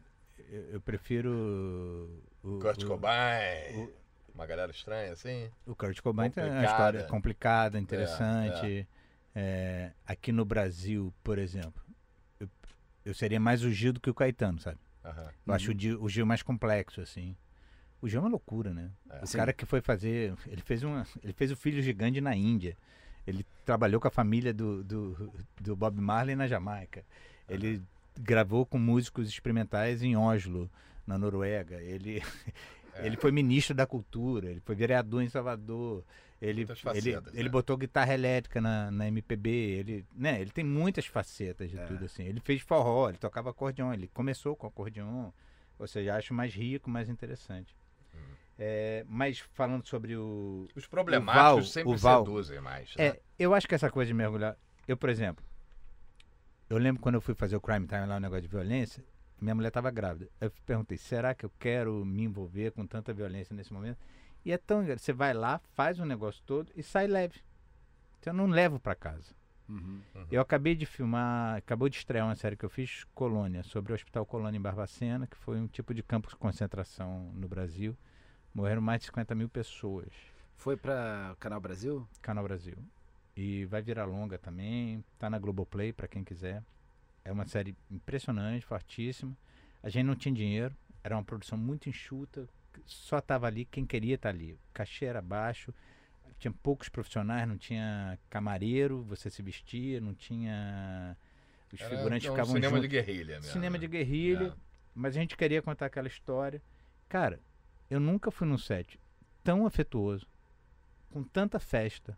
[0.49, 2.09] Eu, eu prefiro.
[2.41, 3.83] O, Kurt o- Cobain.
[3.83, 4.02] o-
[4.33, 5.49] Uma galera estranha, assim.
[5.65, 8.87] O Kurt Cobain tem uma história complicada, interessante.
[9.35, 11.83] É, aqui no Brasil, por exemplo,
[12.39, 12.47] eu,
[13.05, 14.77] eu seria mais o Gil do que o Caetano, sabe?
[15.45, 17.35] Eu acho o Gil, o Gil mais complexo, assim.
[18.01, 18.91] O Gil é uma loucura, né?
[19.09, 19.23] É.
[19.23, 20.33] o cara que foi fazer.
[20.47, 22.77] Ele fez, uma, ele fez o Filho Gigante na Índia.
[23.25, 27.03] Ele trabalhou com a família do, do, do Bob Marley na Jamaica.
[27.47, 27.81] Ele
[28.19, 30.69] gravou com músicos experimentais em Oslo,
[31.07, 31.81] na Noruega.
[31.81, 32.21] Ele,
[32.95, 33.05] É.
[33.05, 36.03] ele foi ministro da cultura, ele foi vereador em Salvador.
[36.41, 37.49] Ele, ele, facetas, ele né?
[37.49, 41.85] botou guitarra elétrica na, na MPB, ele, né, ele tem muitas facetas de É.
[41.85, 42.23] tudo assim.
[42.23, 45.31] Ele fez forró, ele tocava acordeon, ele começou com acordeon,
[45.79, 47.73] ou seja, acho mais rico, mais interessante.
[48.13, 48.17] Hum.
[48.59, 52.93] É, mas falando sobre o, Os problemáticos Val- sempre o Val- seduzem mais.
[52.97, 53.05] né?
[53.07, 54.57] é, eu acho que essa coisa de mergulhar.
[54.85, 55.43] Eu, por exemplo,
[56.69, 59.01] eu lembro quando eu fui fazer o crime time lá, o negócio de violência,
[59.43, 60.29] minha mulher estava grávida.
[60.39, 63.97] Eu perguntei, será que eu quero me envolver com tanta violência nesse momento?
[64.45, 65.05] E é tão engraçado.
[65.05, 67.41] Você vai lá, faz o negócio todo e sai leve.
[68.19, 69.33] Então eu não levo para casa.
[69.67, 70.01] Uhum.
[70.29, 73.95] Eu acabei de filmar, acabou de estrear uma série que eu fiz, Colônia, sobre o
[73.95, 77.97] Hospital Colônia em Barbacena, que foi um tipo de campo de concentração no Brasil.
[78.53, 80.13] Morreram mais de 50 mil pessoas.
[80.55, 82.07] Foi pra Canal Brasil?
[82.21, 82.77] Canal Brasil.
[83.35, 85.03] E vai virar longa também.
[85.17, 86.63] Tá na Globoplay para quem quiser.
[87.25, 89.35] É uma série impressionante, fortíssima.
[89.81, 92.47] A gente não tinha dinheiro, era uma produção muito enxuta.
[92.85, 94.53] Só tava ali quem queria estar ali.
[94.53, 95.73] O cachê era baixo,
[96.39, 101.15] tinha poucos profissionais, não tinha camareiro, você se vestia, não tinha.
[101.71, 102.81] Os Era figurantes um ficavam cinema juntos.
[102.81, 103.51] de guerrilha mesmo.
[103.51, 103.79] Cinema né?
[103.79, 104.53] de guerrilha, É.
[104.93, 106.61] mas a gente queria contar aquela história.
[107.09, 107.39] Cara,
[107.89, 108.99] eu nunca fui num set
[109.43, 110.27] tão afetuoso,
[111.11, 112.17] com tanta festa.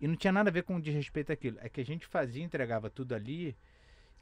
[0.00, 1.58] E não tinha nada a ver com desrespeito àquilo.
[1.60, 3.56] É que a gente fazia, entregava tudo ali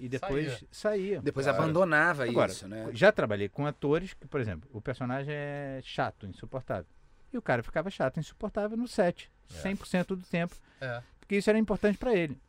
[0.00, 1.20] e depois saía.
[1.20, 1.62] Depois Claro.
[1.62, 2.88] abandonava Agora, isso, né?
[2.92, 6.86] Já trabalhei com atores que, por exemplo, o personagem é chato, insuportável.
[7.32, 9.54] E o cara ficava chato, insuportável no set, É.
[9.62, 11.02] 100% do tempo, É.
[11.20, 12.40] porque isso era importante pra ele.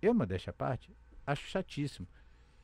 [0.00, 0.90] Eu, modéstia à parte,
[1.26, 2.06] acho chatíssimo.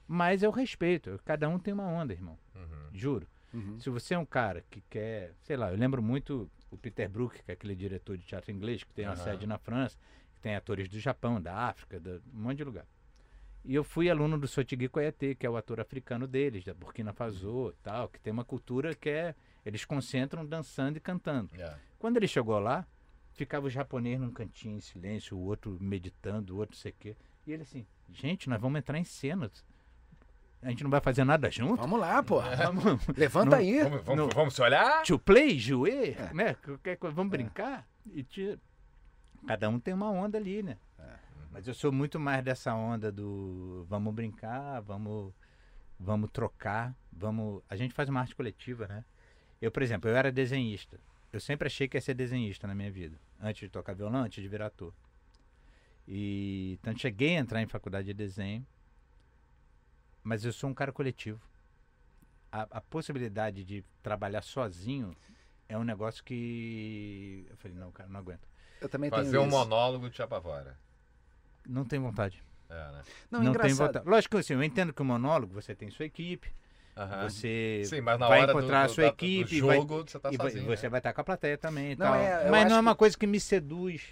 [0.07, 2.88] Mas eu respeito, cada um tem uma onda, irmão, Uhum.
[2.93, 3.27] juro.
[3.53, 3.79] Uhum.
[3.81, 7.43] Se você é um cara que quer, sei lá, eu lembro muito o Peter Brook,
[7.43, 9.25] que é aquele diretor de teatro inglês, que tem uma Aham.
[9.25, 9.97] sede na França,
[10.35, 12.85] que tem atores do Japão, da África, de um monte de lugar.
[13.68, 17.12] E eu fui aluno do Sotigui Koyate, que é o ator africano deles, da Burkina
[17.12, 19.35] Faso e tal, que tem uma cultura que é.
[19.64, 21.50] Eles concentram dançando e cantando.
[21.61, 21.74] É.
[21.98, 22.87] Quando ele chegou lá,
[23.35, 27.16] ficava o japonês num cantinho em silêncio, o outro meditando, o outro sei o quê.
[27.46, 29.50] E ele assim, gente, nós vamos entrar em cena.
[30.62, 31.76] A gente não vai fazer nada junto?
[31.76, 32.40] Vamos lá, pô.
[32.57, 33.83] Vamos, Levanta Não- aí.
[33.83, 35.02] Vamos, vamos, No- vamos se olhar?
[35.04, 36.33] to play, jouer, É.
[36.35, 36.54] né?
[36.54, 37.87] Qualquer coisa, vamos brincar?
[38.12, 38.59] E te-
[39.46, 40.78] Cada um tem uma onda ali, né?
[41.51, 45.33] Mas eu sou muito mais dessa onda do vamos brincar, vamos,
[45.99, 47.63] vamos trocar, vamos.
[47.69, 49.05] A gente faz uma arte coletiva, né?
[49.61, 51.01] Eu, por exemplo, eu era desenhista.
[51.33, 53.19] Eu sempre achei que ia ser desenhista na minha vida.
[53.41, 54.93] Antes de tocar violão, antes de virar ator.
[56.07, 58.67] E então cheguei a entrar em faculdade de desenho.
[60.23, 61.41] Mas eu sou um cara coletivo.
[62.51, 65.15] A, a possibilidade de trabalhar sozinho
[65.69, 67.47] é um negócio que.
[67.51, 68.49] Eu falei, não, cara, não aguento.
[68.81, 69.57] Eu também Fazer tenho um isso.
[69.57, 70.79] monólogo te apavora.
[71.68, 72.42] Não tenho vontade.
[72.70, 73.02] É, né?
[73.31, 73.62] Não, Não, engraçado.
[73.76, 74.09] tenho vontade.
[74.09, 76.48] Lógico que assim, eu entendo que o monólogo você tem sua equipe,
[76.96, 77.28] Aham.
[77.28, 80.04] você Sim, mas na vai hora encontrar do, a sua da- equipe, do vai- jogo,
[80.07, 80.66] você tá e vai- sozinho.
[80.66, 80.90] você né?
[80.90, 82.14] vai estar com a plateia também e Não, tal.
[82.16, 84.02] é, Mas não é uma que- coisa que me seduz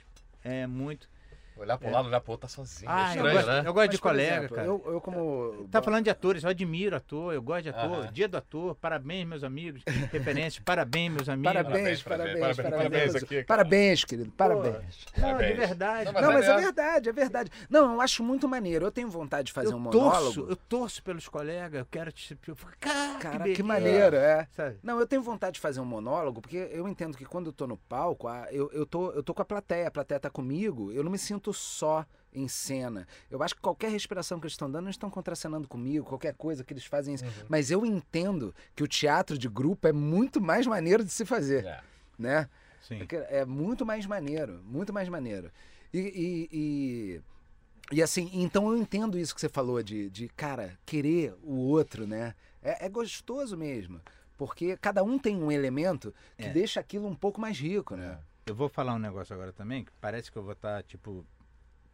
[0.44, 1.08] é, muito.
[1.56, 1.90] Olhar pro É.
[1.90, 2.90] lado, olhar pro outro, tá sozinho.
[2.90, 3.58] Ah, é eu estranho, gosto, né?
[3.66, 4.66] eu gosto de Mas, por colega, exemplo, cara.
[4.68, 5.68] Eu, eu como...
[5.70, 7.98] Tá falando de atores, eu admiro ator, eu gosto de ator.
[8.04, 8.12] Aham.
[8.12, 9.82] Dia do ator, parabéns, meus amigos.
[10.12, 11.52] Referências, parabéns, meus amigos.
[11.52, 13.44] Parabéns, Parabéns, parabéns, parabéns, parabens, parabéns aqui.
[13.44, 14.74] Parabéns, querido, parabéns.
[14.74, 15.56] Não, de Parabéns.
[15.56, 16.04] verdade.
[16.12, 17.50] Não, Não, Mas mas é é verdade, é verdade.
[17.70, 18.84] Não, eu acho muito maneiro.
[18.84, 20.06] Eu tenho vontade de fazer eu um torço,
[20.40, 20.46] monólogo.
[20.50, 22.36] eu torço pelos colegas, eu quero te.
[22.46, 24.46] Eu fico, cara, Cara, que, que beleza", maneiro, é.
[24.52, 24.78] Sabe?
[24.82, 27.66] Não, eu tenho vontade de fazer um monólogo, porque eu entendo que quando eu tô
[27.66, 31.02] no palco, eu, eu, tô, eu tô com a plateia, a plateia tá comigo, eu
[31.02, 33.06] não me sinto só em cena.
[33.30, 36.62] Eu acho que qualquer respiração que eles estão dando, eles estão contracenando comigo, qualquer coisa
[36.62, 37.14] que eles fazem.
[37.14, 37.30] Uhum.
[37.48, 41.64] Mas eu entendo que o teatro de grupo é muito mais maneiro de se fazer,
[41.64, 41.80] É.
[42.18, 42.48] né?
[42.82, 43.00] Sim.
[43.30, 45.50] É É muito mais maneiro, muito mais maneiro.
[45.92, 50.78] E, e, e, e assim, então eu entendo isso que você falou de, de cara,
[50.84, 52.34] querer o outro, né?
[52.62, 54.00] É, é gostoso mesmo.
[54.36, 56.50] Porque cada um tem um elemento que É.
[56.50, 58.18] deixa aquilo um pouco mais rico, né?
[58.44, 61.24] Eu vou falar um negócio agora também, que parece que eu vou estar, tipo,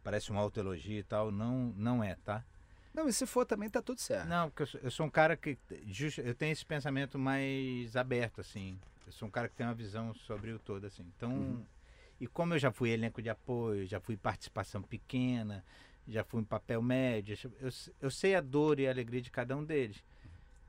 [0.03, 1.31] parece um autoelogio e tal.
[1.31, 2.43] Não, não é, tá?
[2.93, 4.27] Não, e se for também tá tudo certo.
[4.27, 5.57] Não, porque eu sou, eu sou um cara que.
[5.87, 8.79] Just, eu tenho esse pensamento mais aberto, assim.
[9.05, 11.03] Eu sou um cara que tem uma visão sobre o todo, assim.
[11.15, 11.65] Então.
[12.19, 15.63] E como eu já fui elenco de apoio, já fui participação pequena,
[16.07, 19.57] já fui em papel médio, eu, eu sei a dor e a alegria de cada
[19.57, 20.03] um deles.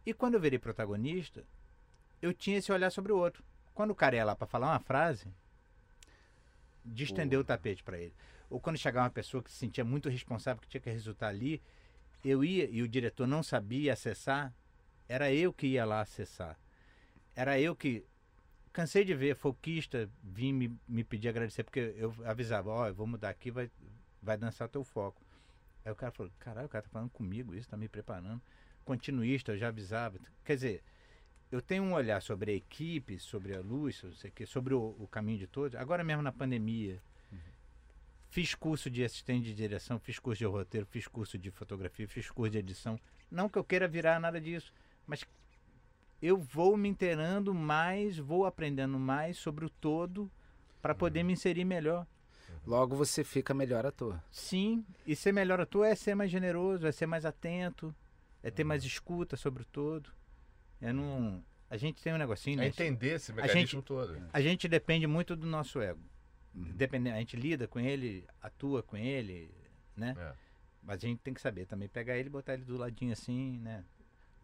[0.05, 1.45] E quando eu virei protagonista,
[2.21, 3.45] eu tinha esse olhar sobre o outro.
[3.73, 5.29] Quando o cara ia lá para falar uma frase,
[6.85, 8.15] de estender o tapete para ele.
[8.55, 11.61] Ou quando chegava uma pessoa que se sentia muito responsável, que tinha que resultar ali,
[12.25, 14.55] eu ia e o diretor não sabia acessar,
[15.09, 16.57] era eu que ia lá acessar.
[17.35, 18.07] Era eu que.
[18.73, 23.09] Cansei de ver folquista vir me, me pedir agradecer, porque eu avisava: Ó, eu vou
[23.09, 23.69] mudar aqui, vai,
[24.23, 25.21] vai dançar teu foco.
[25.85, 28.41] Aí o cara falou, caralho, o cara tá falando comigo isso, tá me preparando.
[28.85, 30.17] Continuista, eu já avisava.
[30.45, 30.85] Quer dizer,
[31.51, 34.01] eu tenho um olhar sobre a equipe, sobre a luz,
[34.47, 35.75] sobre o, o caminho de todos.
[35.75, 37.03] Agora mesmo na pandemia,
[38.35, 42.29] fiz curso de assistente de direção, fiz curso de roteiro, fiz curso de fotografia, fiz
[42.29, 42.99] curso de edição.
[43.31, 44.75] Não que eu queira virar nada disso,
[45.07, 45.25] mas
[46.21, 50.29] eu vou me inteirando mais, vou aprendendo mais sobre o todo
[50.83, 52.05] para poder me inserir melhor.
[52.67, 54.21] Logo você fica melhor ator.
[54.33, 57.95] Sim, e ser melhor ator é ser mais generoso, é ser mais atento,
[58.43, 60.11] é ter mais escuta sobre o todo.
[60.81, 62.67] É não, a gente tem um negocinho, É né?
[62.67, 64.21] entender esse mecanismo todo.
[64.33, 66.03] A gente depende muito do nosso ego.
[66.55, 66.73] Uhum.
[66.75, 69.51] Depende, a gente lida com ele, atua com ele,
[69.97, 70.15] né?
[70.17, 70.33] É.
[70.83, 73.59] Mas a gente tem que saber também pegar ele e botar ele do ladinho assim,
[73.59, 73.85] né?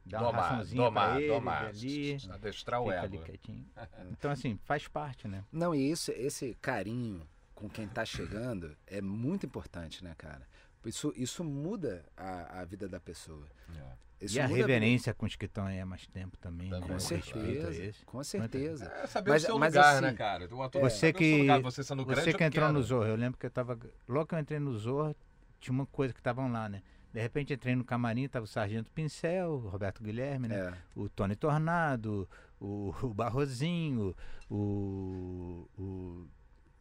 [0.05, 1.67] Dar uma Domar, raçãozinha domar, pra ele, domar.
[1.67, 3.23] ali, Adestrar o ego.
[3.23, 3.67] quietinho.
[4.11, 5.45] Então assim, faz parte, né?
[5.53, 10.49] Não, e isso, esse carinho com quem tá chegando é muito importante, né, cara?
[10.85, 13.47] Isso, isso muda a, a vida da pessoa.
[13.77, 13.93] É.
[14.21, 16.81] Isso e a reverência com os que estão aí há mais tempo também, Também.
[16.81, 16.87] né?
[16.87, 18.05] Com O respeito a certeza, esse.
[18.05, 18.85] com certeza.
[19.03, 20.55] É saber Mas- o seu mas lugar, assim, né, cara?
[20.55, 22.75] O ator Você o seu que- lugar, você sendo grande Você ou que entrou no
[22.75, 22.83] pequeno.
[22.87, 23.79] Zorro, eu lembro que eu tava.
[24.07, 25.17] Logo que eu entrei no Zorro,
[25.59, 26.83] tinha uma coisa que estavam lá, né?
[27.13, 30.57] De repente entrei no camarim, tava o Sargento Pincel, o Roberto Guilherme, né?
[30.69, 30.75] É.
[30.95, 32.29] O Tony Tornado,
[32.61, 34.15] o, o Barrozinho,
[34.49, 35.67] o.
[35.79, 36.27] o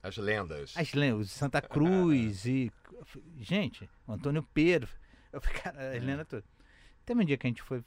[0.03, 0.73] As lendas.
[0.77, 2.71] as lendas, o Santa Cruz e.
[3.37, 4.89] Gente, o Antônio Pedro.
[5.31, 6.45] Eu falei, cara, as lendas todas.
[7.09, 7.83] Teve um dia que a gente foi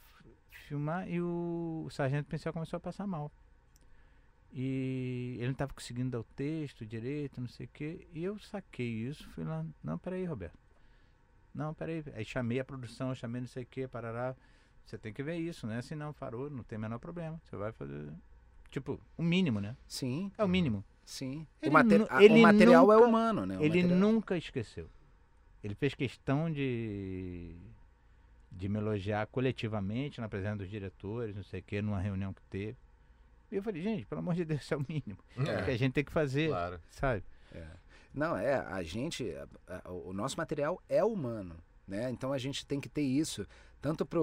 [0.50, 3.30] filmar e o, Sargento Pincel começou a passar mal.
[4.52, 8.04] E ele não estava conseguindo dar o texto direito, não sei o quê.
[8.12, 10.58] E eu saquei isso, fui lá, não, peraí, Roberto.
[11.54, 12.02] Não, peraí.
[12.14, 14.34] Aí chamei a produção, chamei não sei o quê, parará.
[14.84, 15.80] Você tem que ver isso, né?
[15.82, 17.40] Se não, parou, não tem o menor problema.
[17.44, 18.12] Você vai fazer.
[18.72, 19.76] Tipo, o mínimo, né?
[19.86, 20.84] Sim, É o mínimo.
[21.04, 21.46] sim.
[21.62, 23.56] Ele o, a- ele o material é nunca- humano, né?
[23.56, 24.90] O ele material- nunca esqueceu.
[25.62, 27.54] Ele fez questão de,
[28.54, 32.42] de me elogiar coletivamente na presença dos diretores, não sei o quê, numa reunião que
[32.44, 32.76] teve.
[33.50, 35.76] E eu falei, gente, pelo amor de Deus, isso é o mínimo É, que a
[35.76, 36.80] gente tem que fazer, claro.
[36.90, 37.24] sabe?
[38.14, 39.30] Não, é, a gente,
[39.66, 41.56] a- a- o nosso material é humano,
[41.88, 42.10] né?
[42.10, 43.46] Então a gente tem que ter isso,
[43.80, 44.20] tanto para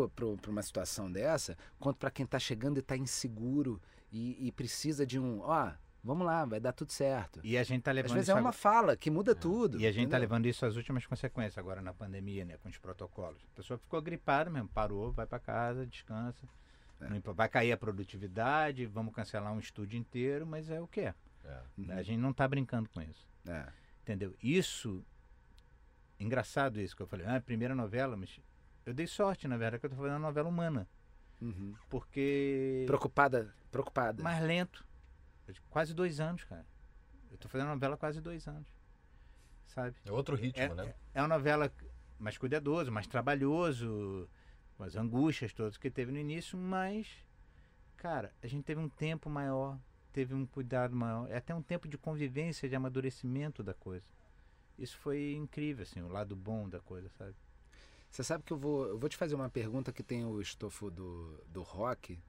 [0.48, 5.20] uma situação dessa, quanto para quem está chegando e está inseguro e, e precisa de
[5.20, 5.72] um, ó,
[6.10, 7.40] vamos lá, vai dar tudo certo.
[7.44, 9.80] E a gente tá Às levando vezes isso é uma agora- fala que muda tudo.
[9.80, 10.20] E a gente tá entendeu?
[10.22, 12.58] levando isso às últimas consequências agora na pandemia, né?
[12.58, 13.42] Com os protocolos.
[13.54, 16.48] A pessoa ficou gripada mesmo, parou, vai para casa, descansa.
[17.02, 17.32] É.
[17.34, 21.14] Vai cair a produtividade, vamos cancelar um estúdio inteiro, mas é o que é.
[21.46, 21.62] É.
[21.78, 21.92] Uhum.
[21.92, 23.26] A gente não tá brincando com isso.
[23.48, 23.66] É.
[24.04, 24.36] Entendeu?
[24.44, 25.04] Isso.
[26.20, 27.26] Engraçado isso que eu falei.
[27.26, 28.40] Ah, primeira novela, mas.
[28.86, 30.88] Eu dei sorte, na verdade, que eu tô fazendo uma novela humana.
[31.42, 31.74] Uhum.
[31.90, 32.84] Porque.
[32.88, 34.22] Preocupada, preocupada.
[34.22, 34.86] Mais lento.
[35.54, 36.66] De- Quase dois anos, cara.
[37.32, 38.68] Eu tô fazendo novela há quase dois anos.
[39.68, 39.96] Sabe?
[40.04, 40.96] É outro ritmo, É, né?
[41.14, 41.72] é uma novela
[42.18, 44.28] mais cuidadoso, mais trabalhoso,
[44.78, 47.24] com as angústias todas que teve no início, mas,
[47.96, 49.80] cara, a gente teve um tempo maior,
[50.12, 54.08] teve um cuidado maior, é até um tempo de convivência, de amadurecimento da coisa.
[54.78, 57.36] Isso foi incrível, assim, o lado bom da coisa, sabe?
[58.10, 60.90] Você sabe que eu vou, eu vou te fazer uma pergunta que tem o estofo
[60.90, 62.20] do, do rock,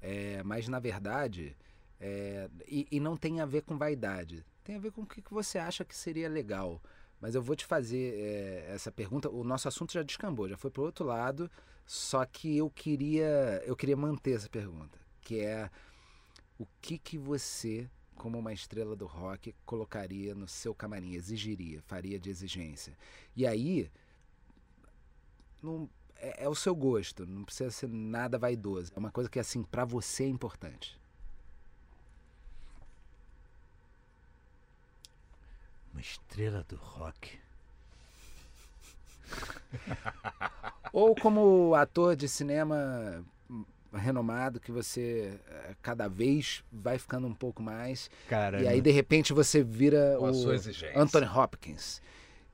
[0.00, 1.54] é, mas na verdade,
[2.00, 5.22] é, e, e não tem a ver com vaidade, tem a ver com o que,
[5.22, 6.80] que você acha que seria legal.
[7.20, 9.28] Mas eu vou te fazer é, essa pergunta.
[9.28, 11.50] O nosso assunto já descambou, já foi para outro lado,
[11.84, 15.68] só que eu queria, eu queria manter essa pergunta, que é
[16.58, 22.18] o que que você, como uma estrela do rock, colocaria no seu camarim, exigiria, faria
[22.18, 22.96] de exigência?
[23.34, 23.90] E aí,
[25.62, 28.92] não, é, é o seu gosto, não precisa ser nada vaidoso.
[28.94, 30.98] É uma coisa que, assim, pra você é importante.
[35.98, 37.40] Uma estrela do rock.
[40.92, 43.24] Ou como ator de cinema
[43.92, 48.08] renomado, que você eh, cada vez vai ficando um pouco mais.
[48.28, 50.46] Cara, e aí, de repente, você vira Com o.
[50.94, 52.00] Anthony Hopkins.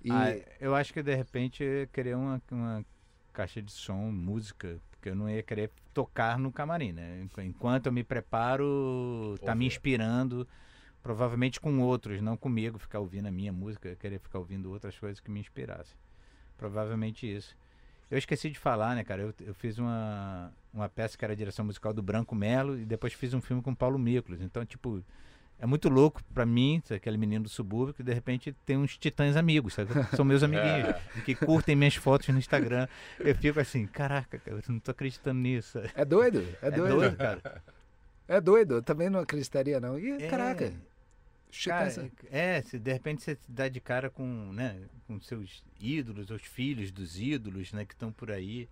[0.02, 2.82] E, Ah, eu acho que de repente querer uma, uma
[3.30, 7.20] caixa de som, música, porque eu não ia querer tocar no camarim, né?
[7.22, 10.48] Enqu- Enquanto eu me preparo, tá me inspirando,
[11.04, 14.70] provavelmente com outros, não comigo, ficar ouvindo a minha música, eu ia querer ficar ouvindo
[14.72, 15.94] outras coisas que me inspirassem.
[16.56, 17.54] Provavelmente isso.
[18.10, 19.20] Eu esqueci de falar, né, cara?
[19.22, 22.84] Eu, eu fiz uma, uma peça que era a direção musical do Branco Melo e
[22.86, 24.40] depois fiz um filme com o Paulo Miklos.
[24.40, 25.02] Então, tipo,
[25.58, 29.36] é muito louco pra mim, aquele menino do subúrbio, que de repente tem uns titãs
[29.36, 29.90] amigos, sabe?
[30.16, 32.88] São meus amiguinhos, que curtem minhas fotos no Instagram.
[33.20, 35.78] Eu fico assim, caraca, cara, eu não tô acreditando nisso.
[35.94, 36.94] é doido, é É doido.
[36.96, 37.62] doido, cara.
[38.26, 39.98] É doido, eu também não acreditaria, não.
[39.98, 40.28] E, É.
[40.28, 40.72] caraca,
[41.66, 46.30] Cara, é, se de repente você se dá de cara com, né, com seus ídolos,
[46.30, 48.68] os filhos dos ídolos, né, que estão por aí.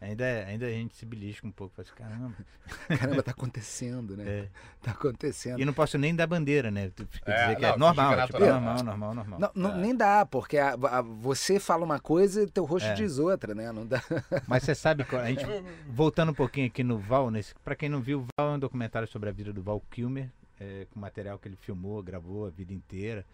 [0.00, 2.36] Ainda, ainda a gente se belisca um pouco, fala assim, caramba.
[3.00, 4.24] caramba, tá acontecendo, né?
[4.28, 4.48] É.
[4.82, 5.58] Tá acontecendo.
[5.58, 6.90] E não posso nem dar bandeira, né?
[6.94, 9.40] Tu fica É, dizer que não, é normal, tipo, normal, normal, normal.
[9.40, 9.80] Não, não- É.
[9.80, 12.94] Nem dá, porque a- a- você fala uma coisa e teu rosto É.
[12.94, 13.72] diz outra, né?
[13.72, 14.02] Não dá.
[14.46, 15.42] Mas você sabe, a gente,
[15.88, 18.58] voltando um pouquinho aqui no Val, nesse, pra quem não viu, o Val é um
[18.58, 20.28] documentário sobre a vida do Val Kilmer,
[20.64, 23.24] é, com material que ele filmou, gravou a vida inteira,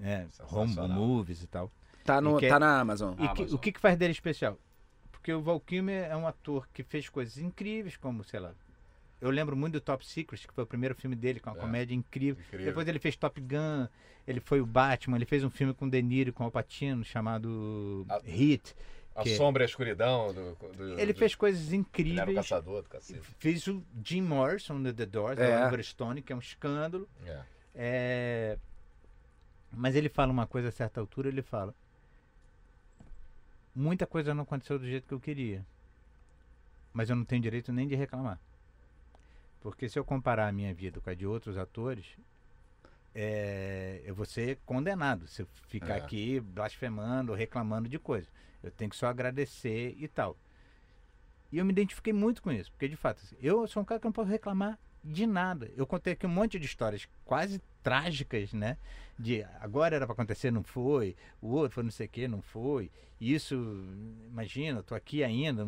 [0.00, 0.88] é, home Sensacional.
[0.88, 1.70] movies e tal.
[2.04, 3.14] Tá, no, E que- tá na Amazon.
[3.14, 3.54] E que- Amazon.
[3.54, 4.58] o que, que faz dele especial?
[5.10, 8.52] Porque o Val Kilmer é um ator que fez coisas incríveis, como, sei lá,
[9.20, 11.60] eu lembro muito do Top Secret, que foi o primeiro filme dele, com uma É.
[11.60, 12.42] comédia incrível.
[12.46, 12.66] Incrível.
[12.66, 13.88] Depois ele fez Top Gun,
[14.26, 18.06] ele foi o Batman, ele fez um filme com De Niro, com Al Pacino, chamado
[18.08, 18.74] A- Hit.
[19.14, 20.32] A que- sombra e a escuridão.
[20.32, 22.36] Do, do- Ele do- fez coisas Ele era o incríveis.
[22.36, 23.20] caçador do cacete.
[23.38, 25.60] Fez o Jim Morrison do The Doors, do É.
[25.62, 27.08] Oliver Stone, que é um escândalo.
[27.26, 27.42] É.
[27.74, 28.58] É,
[29.70, 31.74] Mas ele fala uma coisa a certa altura, ele fala.
[33.74, 35.64] Muita coisa não aconteceu do jeito que eu queria.
[36.92, 38.40] Mas eu não tenho direito nem de reclamar.
[39.60, 42.06] Porque se eu comparar a minha vida com a de outros atores,
[43.14, 45.98] é, eu vou ser condenado se eu ficar É.
[46.00, 48.26] aqui blasfemando, reclamando de coisa.
[48.62, 50.36] Eu tenho que só agradecer e tal.
[51.50, 53.98] E eu me identifiquei muito com isso, porque de fato, assim, eu sou um cara
[54.00, 55.70] que não posso reclamar de nada.
[55.76, 58.76] Eu contei aqui um monte de histórias quase trágicas, né?
[59.18, 62.42] De agora era para acontecer, não foi, o outro foi não sei o que, não
[62.42, 62.90] foi.
[63.20, 63.54] Isso,
[64.28, 65.66] imagina, eu tô aqui ainda,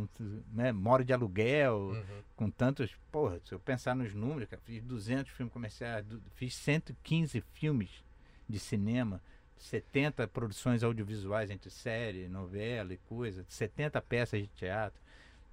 [0.52, 0.70] né?
[0.72, 2.22] moro de aluguel, Uhum.
[2.36, 2.94] com tantos.
[3.10, 8.04] Porra, se eu pensar nos números, cara, fiz 200 filmes comerciais, fiz 115 filmes
[8.48, 9.22] de cinema,
[9.60, 15.00] 70 produções audiovisuais entre série, novela e coisa, 70 peças de teatro.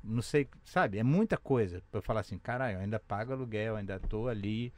[0.03, 0.97] Não sei, sabe?
[0.97, 4.71] É muita coisa eu falar assim, caralho, eu ainda pago aluguel, ainda tô ali.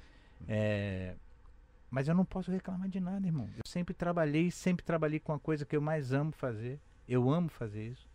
[0.48, 1.16] é,
[1.92, 3.48] Mas eu não posso reclamar de nada, irmão.
[3.56, 6.80] Eu sempre trabalhei, sempre trabalhei com a coisa que eu mais amo fazer.
[7.08, 8.09] Eu amo fazer isso.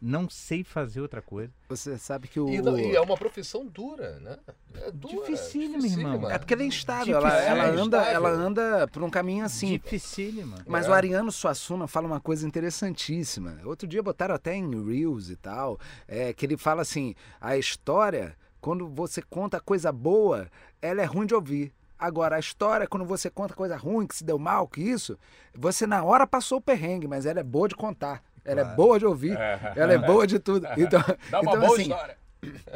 [0.00, 1.52] Não sei fazer outra coisa.
[1.68, 2.48] Você sabe que o.
[2.48, 4.38] E, não- e é uma profissão dura, né?
[4.74, 5.14] É dura.
[5.26, 6.30] Dificílima, irmão.
[6.30, 9.44] É porque ela é instável, ela, Difícil, ela é anda, ela anda por um caminho
[9.44, 9.72] assim.
[9.72, 10.58] Dificílima.
[10.66, 10.90] Mas É.
[10.90, 13.58] o Ariano Suassuna fala uma coisa interessantíssima.
[13.64, 18.36] Outro dia botaram até em Reels e tal, é, que ele fala assim: a história,
[18.60, 20.48] quando você conta coisa boa,
[20.80, 21.72] ela é ruim de ouvir.
[21.98, 25.18] Agora, a história, quando você conta coisa ruim, que se deu mal, que isso,
[25.52, 28.22] você na hora passou o perrengue, mas ela é boa de contar.
[28.50, 28.76] Ela é Claro.
[28.76, 29.36] boa de ouvir.
[29.36, 29.72] É.
[29.76, 30.66] Ela é boa de tudo.
[30.76, 32.18] Então, Dá uma então, boa assim, história.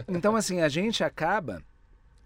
[0.08, 1.62] então, assim, a gente acaba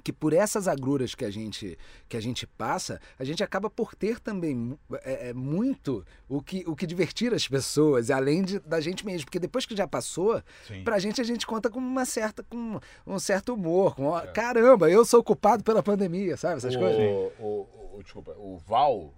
[0.02, 1.76] que por essas agruras que a gente
[2.08, 6.62] que a gente passa, a gente acaba por ter também é, é, muito o que,
[6.64, 9.24] o que divertir as pessoas, além de, da gente mesmo.
[9.26, 10.84] Porque depois que já passou, Sim.
[10.84, 13.96] pra gente a gente conta com uma certa, com um certo humor.
[13.96, 14.28] Com, É.
[14.28, 16.58] Caramba, eu sou culpado pela pandemia, sabe?
[16.58, 17.00] Essas o, coisas.
[17.00, 19.12] O, o- o- desculpa, o Val,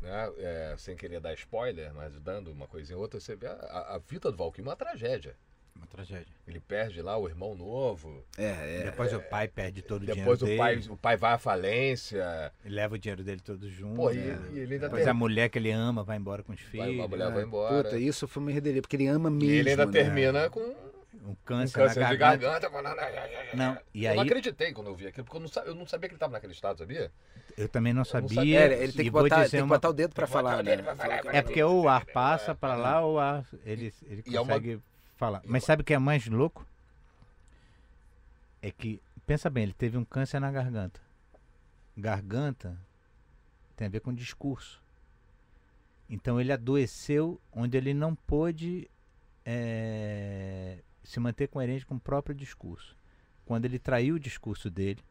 [0.00, 3.52] né, é, sem querer dar spoiler, mas dando uma coisinha ou outra, você vê a,
[3.52, 5.34] a- a vida do Val Kilmer é uma tragédia.
[5.76, 6.26] Uma tragédia.
[6.46, 8.82] Ele perde lá o irmão novo, É, é.
[8.86, 10.88] Depois o pai perde todo o depois o dinheiro pai, dele.
[10.90, 13.94] o pai vai à falência, Ele leva o dinheiro dele todo junto.
[13.94, 14.48] Pô, e- né?
[14.54, 16.70] e ele ainda Depois tem- a mulher que ele ama vai embora com os vai,
[16.70, 17.04] filhos.
[17.04, 17.84] a mulher É, vai embora.
[17.84, 19.50] Puta, isso foi uma redelia, porque ele ama e mesmo.
[19.52, 19.92] ele ainda né?
[19.92, 20.74] termina com
[21.24, 22.68] Um um câncer, câncer na de garganta.
[22.68, 23.56] garganta.
[23.56, 25.74] Não, e eu não aí acreditei quando eu vi aquilo, porque eu não, sa- eu
[25.74, 27.10] não sabia que ele estava naquele estado, sabia?
[27.56, 28.34] eu também não não sabia.
[28.36, 28.60] sabia.
[28.60, 30.76] É, ele tem que, botar, tem que uma- botar o dedo falar, né?
[30.76, 33.92] pra falar, que- É porque ou o ar passa para lá ou o ar ele,
[34.06, 34.80] ele é uma- consegue
[35.16, 35.42] falar.
[35.44, 36.64] Mas sabe o que é mais louco?
[38.62, 41.00] É que, pensa bem, ele teve um câncer na garganta.
[41.96, 42.76] Garganta
[43.76, 44.80] tem a ver com discurso.
[46.08, 48.88] Então ele adoeceu onde ele não pôde
[49.44, 52.94] eh, se manter coerente com o próprio discurso.
[53.46, 55.02] Quando ele traiu o discurso dele,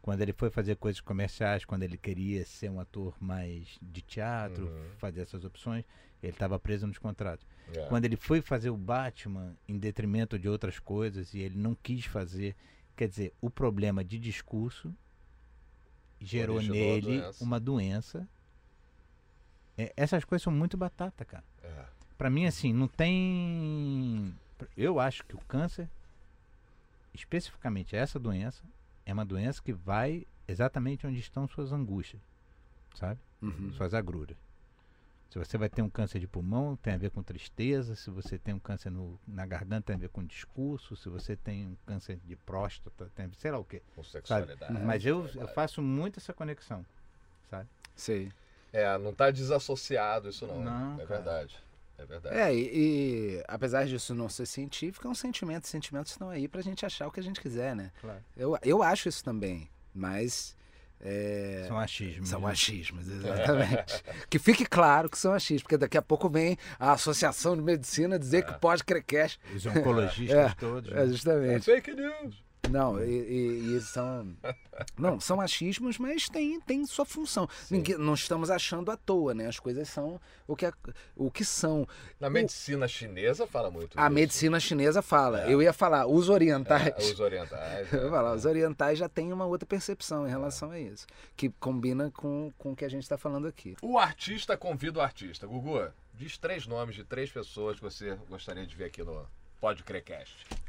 [0.00, 4.66] quando ele foi fazer coisas comerciais, quando ele queria ser um ator mais de teatro,
[4.66, 4.90] Uhum.
[4.96, 5.84] fazer essas opções,
[6.22, 7.46] ele estava preso nos contratos.
[7.74, 7.84] É.
[7.88, 12.06] Quando ele foi fazer o Batman em detrimento de outras coisas e ele não quis
[12.06, 12.56] fazer,
[12.96, 14.94] quer dizer, o problema de discurso
[16.18, 17.44] gerou Originou nele doença.
[17.44, 18.28] uma doença.
[19.76, 21.44] É, essas coisas são muito batata, cara.
[21.62, 21.84] É.
[22.16, 24.34] Pra mim, assim, não tem.
[24.76, 25.88] Eu acho que o câncer,
[27.14, 28.62] especificamente essa doença,
[29.04, 32.20] é uma doença que vai exatamente onde estão suas angústias,
[32.94, 33.20] sabe?
[33.42, 33.72] Uhum.
[33.72, 34.36] Suas agruras.
[35.30, 37.94] Se você vai ter um câncer de pulmão, tem a ver com tristeza.
[37.94, 40.96] Se você tem um câncer no- na garganta, tem a ver com discurso.
[40.96, 43.82] Se você tem um câncer de próstata, tem a ver, sei lá o quê.
[43.94, 44.72] Com sexualidade.
[44.72, 44.86] Uhum.
[44.86, 46.84] Mas eu, eu faço muito essa conexão,
[47.50, 47.68] sabe?
[47.94, 48.32] Sei.
[48.72, 50.62] É, não tá desassociado isso não.
[50.64, 51.20] Não, é cara.
[51.20, 51.62] verdade.
[51.98, 52.36] É verdade.
[52.36, 52.70] É, e,
[53.38, 55.66] e apesar disso não ser científico, é um sentimento.
[55.66, 57.90] Sentimentos estão aí pra gente achar o que a gente quiser, né?
[58.00, 58.20] Claro.
[58.36, 60.56] Eu, eu acho isso também, mas
[61.00, 62.28] É, São achismos.
[62.28, 62.50] São né?
[62.50, 64.02] achismos, exatamente.
[64.28, 68.18] que fique claro que são achismos, porque daqui a pouco vem a Associação de Medicina
[68.18, 69.38] dizer que pode crecast.
[69.54, 70.90] Os oncologistas É, todos.
[70.90, 71.02] É, né?
[71.02, 71.64] É justamente.
[71.64, 72.42] fake news.
[72.70, 74.36] Não, e, e- são.
[74.96, 77.48] Não, são achismos, mas tem, tem sua função.
[77.70, 79.46] Ninguém, não estamos achando à toa, né?
[79.46, 80.72] As coisas são o que, é-
[81.16, 81.86] o que são.
[82.20, 85.48] Na medicina chinesa fala muito A medicina chinesa fala.
[85.48, 86.94] Eu ia falar, os orientais.
[86.96, 87.90] É, os orientais.
[87.92, 88.10] Eu ia é.
[88.10, 91.06] falar, os orientais já têm uma outra percepção em relação a isso.
[91.36, 93.76] Que combina com, com o que a gente está falando aqui.
[93.82, 95.46] O artista convida o artista.
[95.46, 99.26] Gugu, diz três nomes de três pessoas que você gostaria de ver aqui no
[99.60, 99.84] Pode.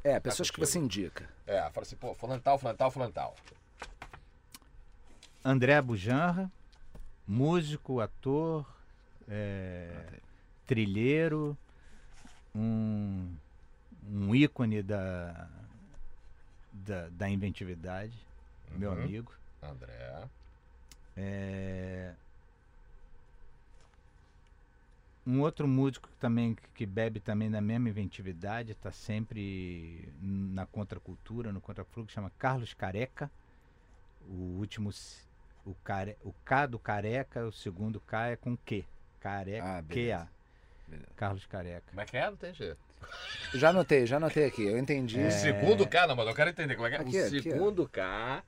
[0.03, 1.29] É, pessoas que você indica.
[1.45, 3.35] É, fala assim, pô, fulano tal, fulano tal, fulano tal.
[5.43, 6.51] André Bujanra,
[7.27, 8.65] músico, ator,
[9.27, 9.89] é,
[10.65, 11.57] trilheiro,
[12.55, 13.31] um,
[14.07, 15.47] um ícone da,
[16.73, 18.13] da, da inventividade,
[18.71, 19.03] meu Uhum.
[19.03, 19.31] amigo.
[19.61, 20.23] André.
[21.15, 22.13] É,
[25.25, 31.61] um outro músico também que bebe também da mesma inventividade, está sempre na contracultura, no
[31.61, 33.29] contrafluxo, chama Carlos Careca.
[34.27, 34.91] O último,
[35.65, 38.85] o, care, o K do Careca, o segundo K é com Q.
[39.19, 40.27] Careca, Ah.
[41.15, 41.83] Carlos Careca.
[41.89, 42.29] Como é que é?
[42.29, 42.77] Não tem jeito.
[43.53, 44.63] Já anotei, já anotei aqui.
[44.63, 45.19] Eu entendi.
[45.19, 46.99] O segundo K, não, mas eu quero entender como é que é.
[46.99, 47.41] Aqui, o aqui, ó.
[47.51, 48.43] segundo K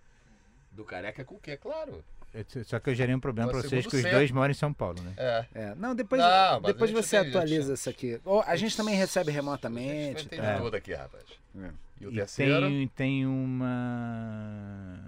[0.72, 1.58] do careca é com o quê?
[1.58, 2.04] Claro.
[2.34, 4.10] Eu- Só que eu gerei um problema É para vocês que os C.
[4.10, 5.14] dois moram em São Paulo, né?
[5.18, 5.46] É.
[5.54, 8.20] É, não, depois, Não, depois você atualiza a isso aqui.
[8.26, 10.16] Ó, a gente também recebe remotamente.
[10.16, 10.58] A gente tem tá?
[10.58, 11.24] tudo aqui, rapaz.
[11.58, 11.70] É.
[12.00, 12.68] E o E terceiro?
[12.68, 15.00] tem, tem uma.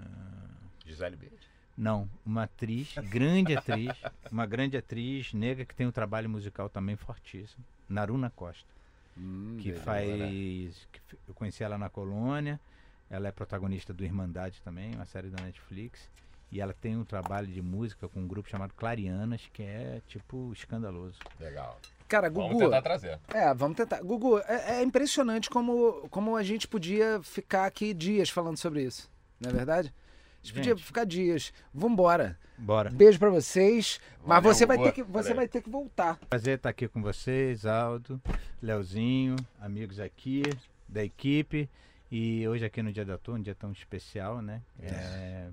[0.86, 1.34] Gisele Bündchen.
[1.76, 3.88] Não, uma atriz, grande atriz,
[4.30, 8.64] uma grande atriz negra que tem um trabalho musical também fortíssimo, Naruna Costa,
[9.16, 9.82] Hum, que beleza.
[9.84, 12.60] faz, que f- eu conheci ela na Colônia,
[13.10, 16.08] ela é protagonista do Irmandade também, uma série da Netflix,
[16.54, 20.52] e ela tem um trabalho de música com um grupo chamado Clarianas, que é tipo
[20.52, 21.18] escandaloso.
[21.40, 21.80] Legal.
[22.06, 22.66] Cara, Vamos Gugu.
[22.66, 23.18] tentar trazer.
[23.26, 24.00] É, vamos tentar.
[24.00, 29.10] Gugu, é, é impressionante como, como a gente podia ficar aqui dias falando sobre isso.
[29.40, 29.92] Não é verdade?
[30.40, 31.52] A gente, podia ficar dias.
[31.72, 32.38] Vambora.
[32.56, 32.88] Bora.
[32.88, 34.00] Beijo pra vocês.
[34.24, 35.34] Mas Valeu, você vai ter que você Valeu.
[35.34, 36.20] vai ter que voltar.
[36.30, 38.22] Prazer estar aqui com vocês, Aldo,
[38.62, 40.44] Leozinho, amigos aqui
[40.88, 41.68] da equipe.
[42.12, 44.62] E hoje aqui no Dia da Tour, um dia tão especial, né?
[44.80, 45.48] É,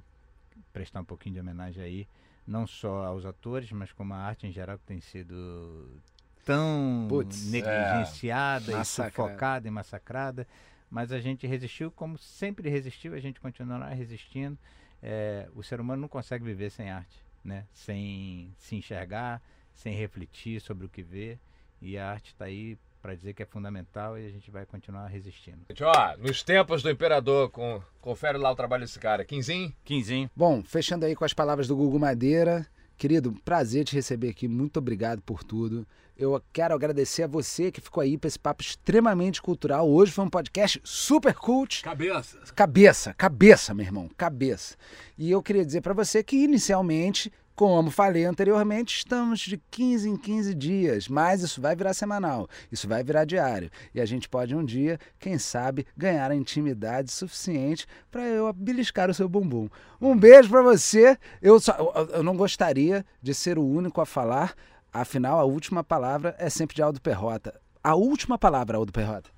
[0.73, 2.07] prestar um pouquinho de homenagem aí,
[2.45, 6.01] não só aos atores, mas como a arte em geral que tem sido
[6.45, 9.11] tão Putz, negligenciada e Massacrada.
[9.11, 10.47] sufocada e massacrada.
[10.89, 14.57] Mas a gente resistiu como sempre resistiu, a gente continuará resistindo.
[15.01, 17.65] É, o ser humano não consegue viver sem arte, né?
[17.73, 19.41] Sem se enxergar,
[19.73, 21.39] sem refletir sobre o que vê.
[21.81, 25.07] E a arte está aí para dizer que é fundamental e a gente vai continuar
[25.07, 25.59] resistindo.
[25.69, 29.25] Gente, ó, nos tempos do imperador, com, confere lá o trabalho desse cara.
[29.25, 29.73] Quinzinho?
[29.83, 30.29] Quinzinho.
[30.35, 32.65] Bom, fechando aí com as palavras do Gugu Madeira.
[32.97, 34.47] Querido, prazer te receber aqui.
[34.47, 35.87] Muito obrigado por tudo.
[36.15, 39.89] Eu quero agradecer a você que ficou aí para esse papo extremamente cultural.
[39.89, 41.81] Hoje foi um podcast super cult.
[41.81, 42.37] Cabeça.
[42.53, 44.75] Cabeça, cabeça, meu irmão, cabeça.
[45.17, 50.17] E eu queria dizer para você que inicialmente, como falei anteriormente, estamos de 15 em
[50.17, 53.69] 15 dias, mas isso vai virar semanal, isso vai virar diário.
[53.93, 59.11] E a gente pode um dia, quem sabe, ganhar a intimidade suficiente para eu beliscar
[59.11, 59.69] o seu bumbum.
[60.01, 61.15] Um beijo para você.
[61.39, 61.73] Eu, só,
[62.11, 64.55] eu- não gostaria de ser o único a falar,
[64.91, 67.61] afinal, a última palavra é sempre de Aldo Perrota.
[67.83, 69.29] A última palavra, Aldo Perrota.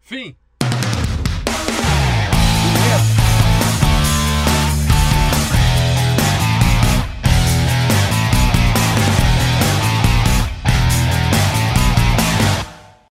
[0.00, 0.34] Fim.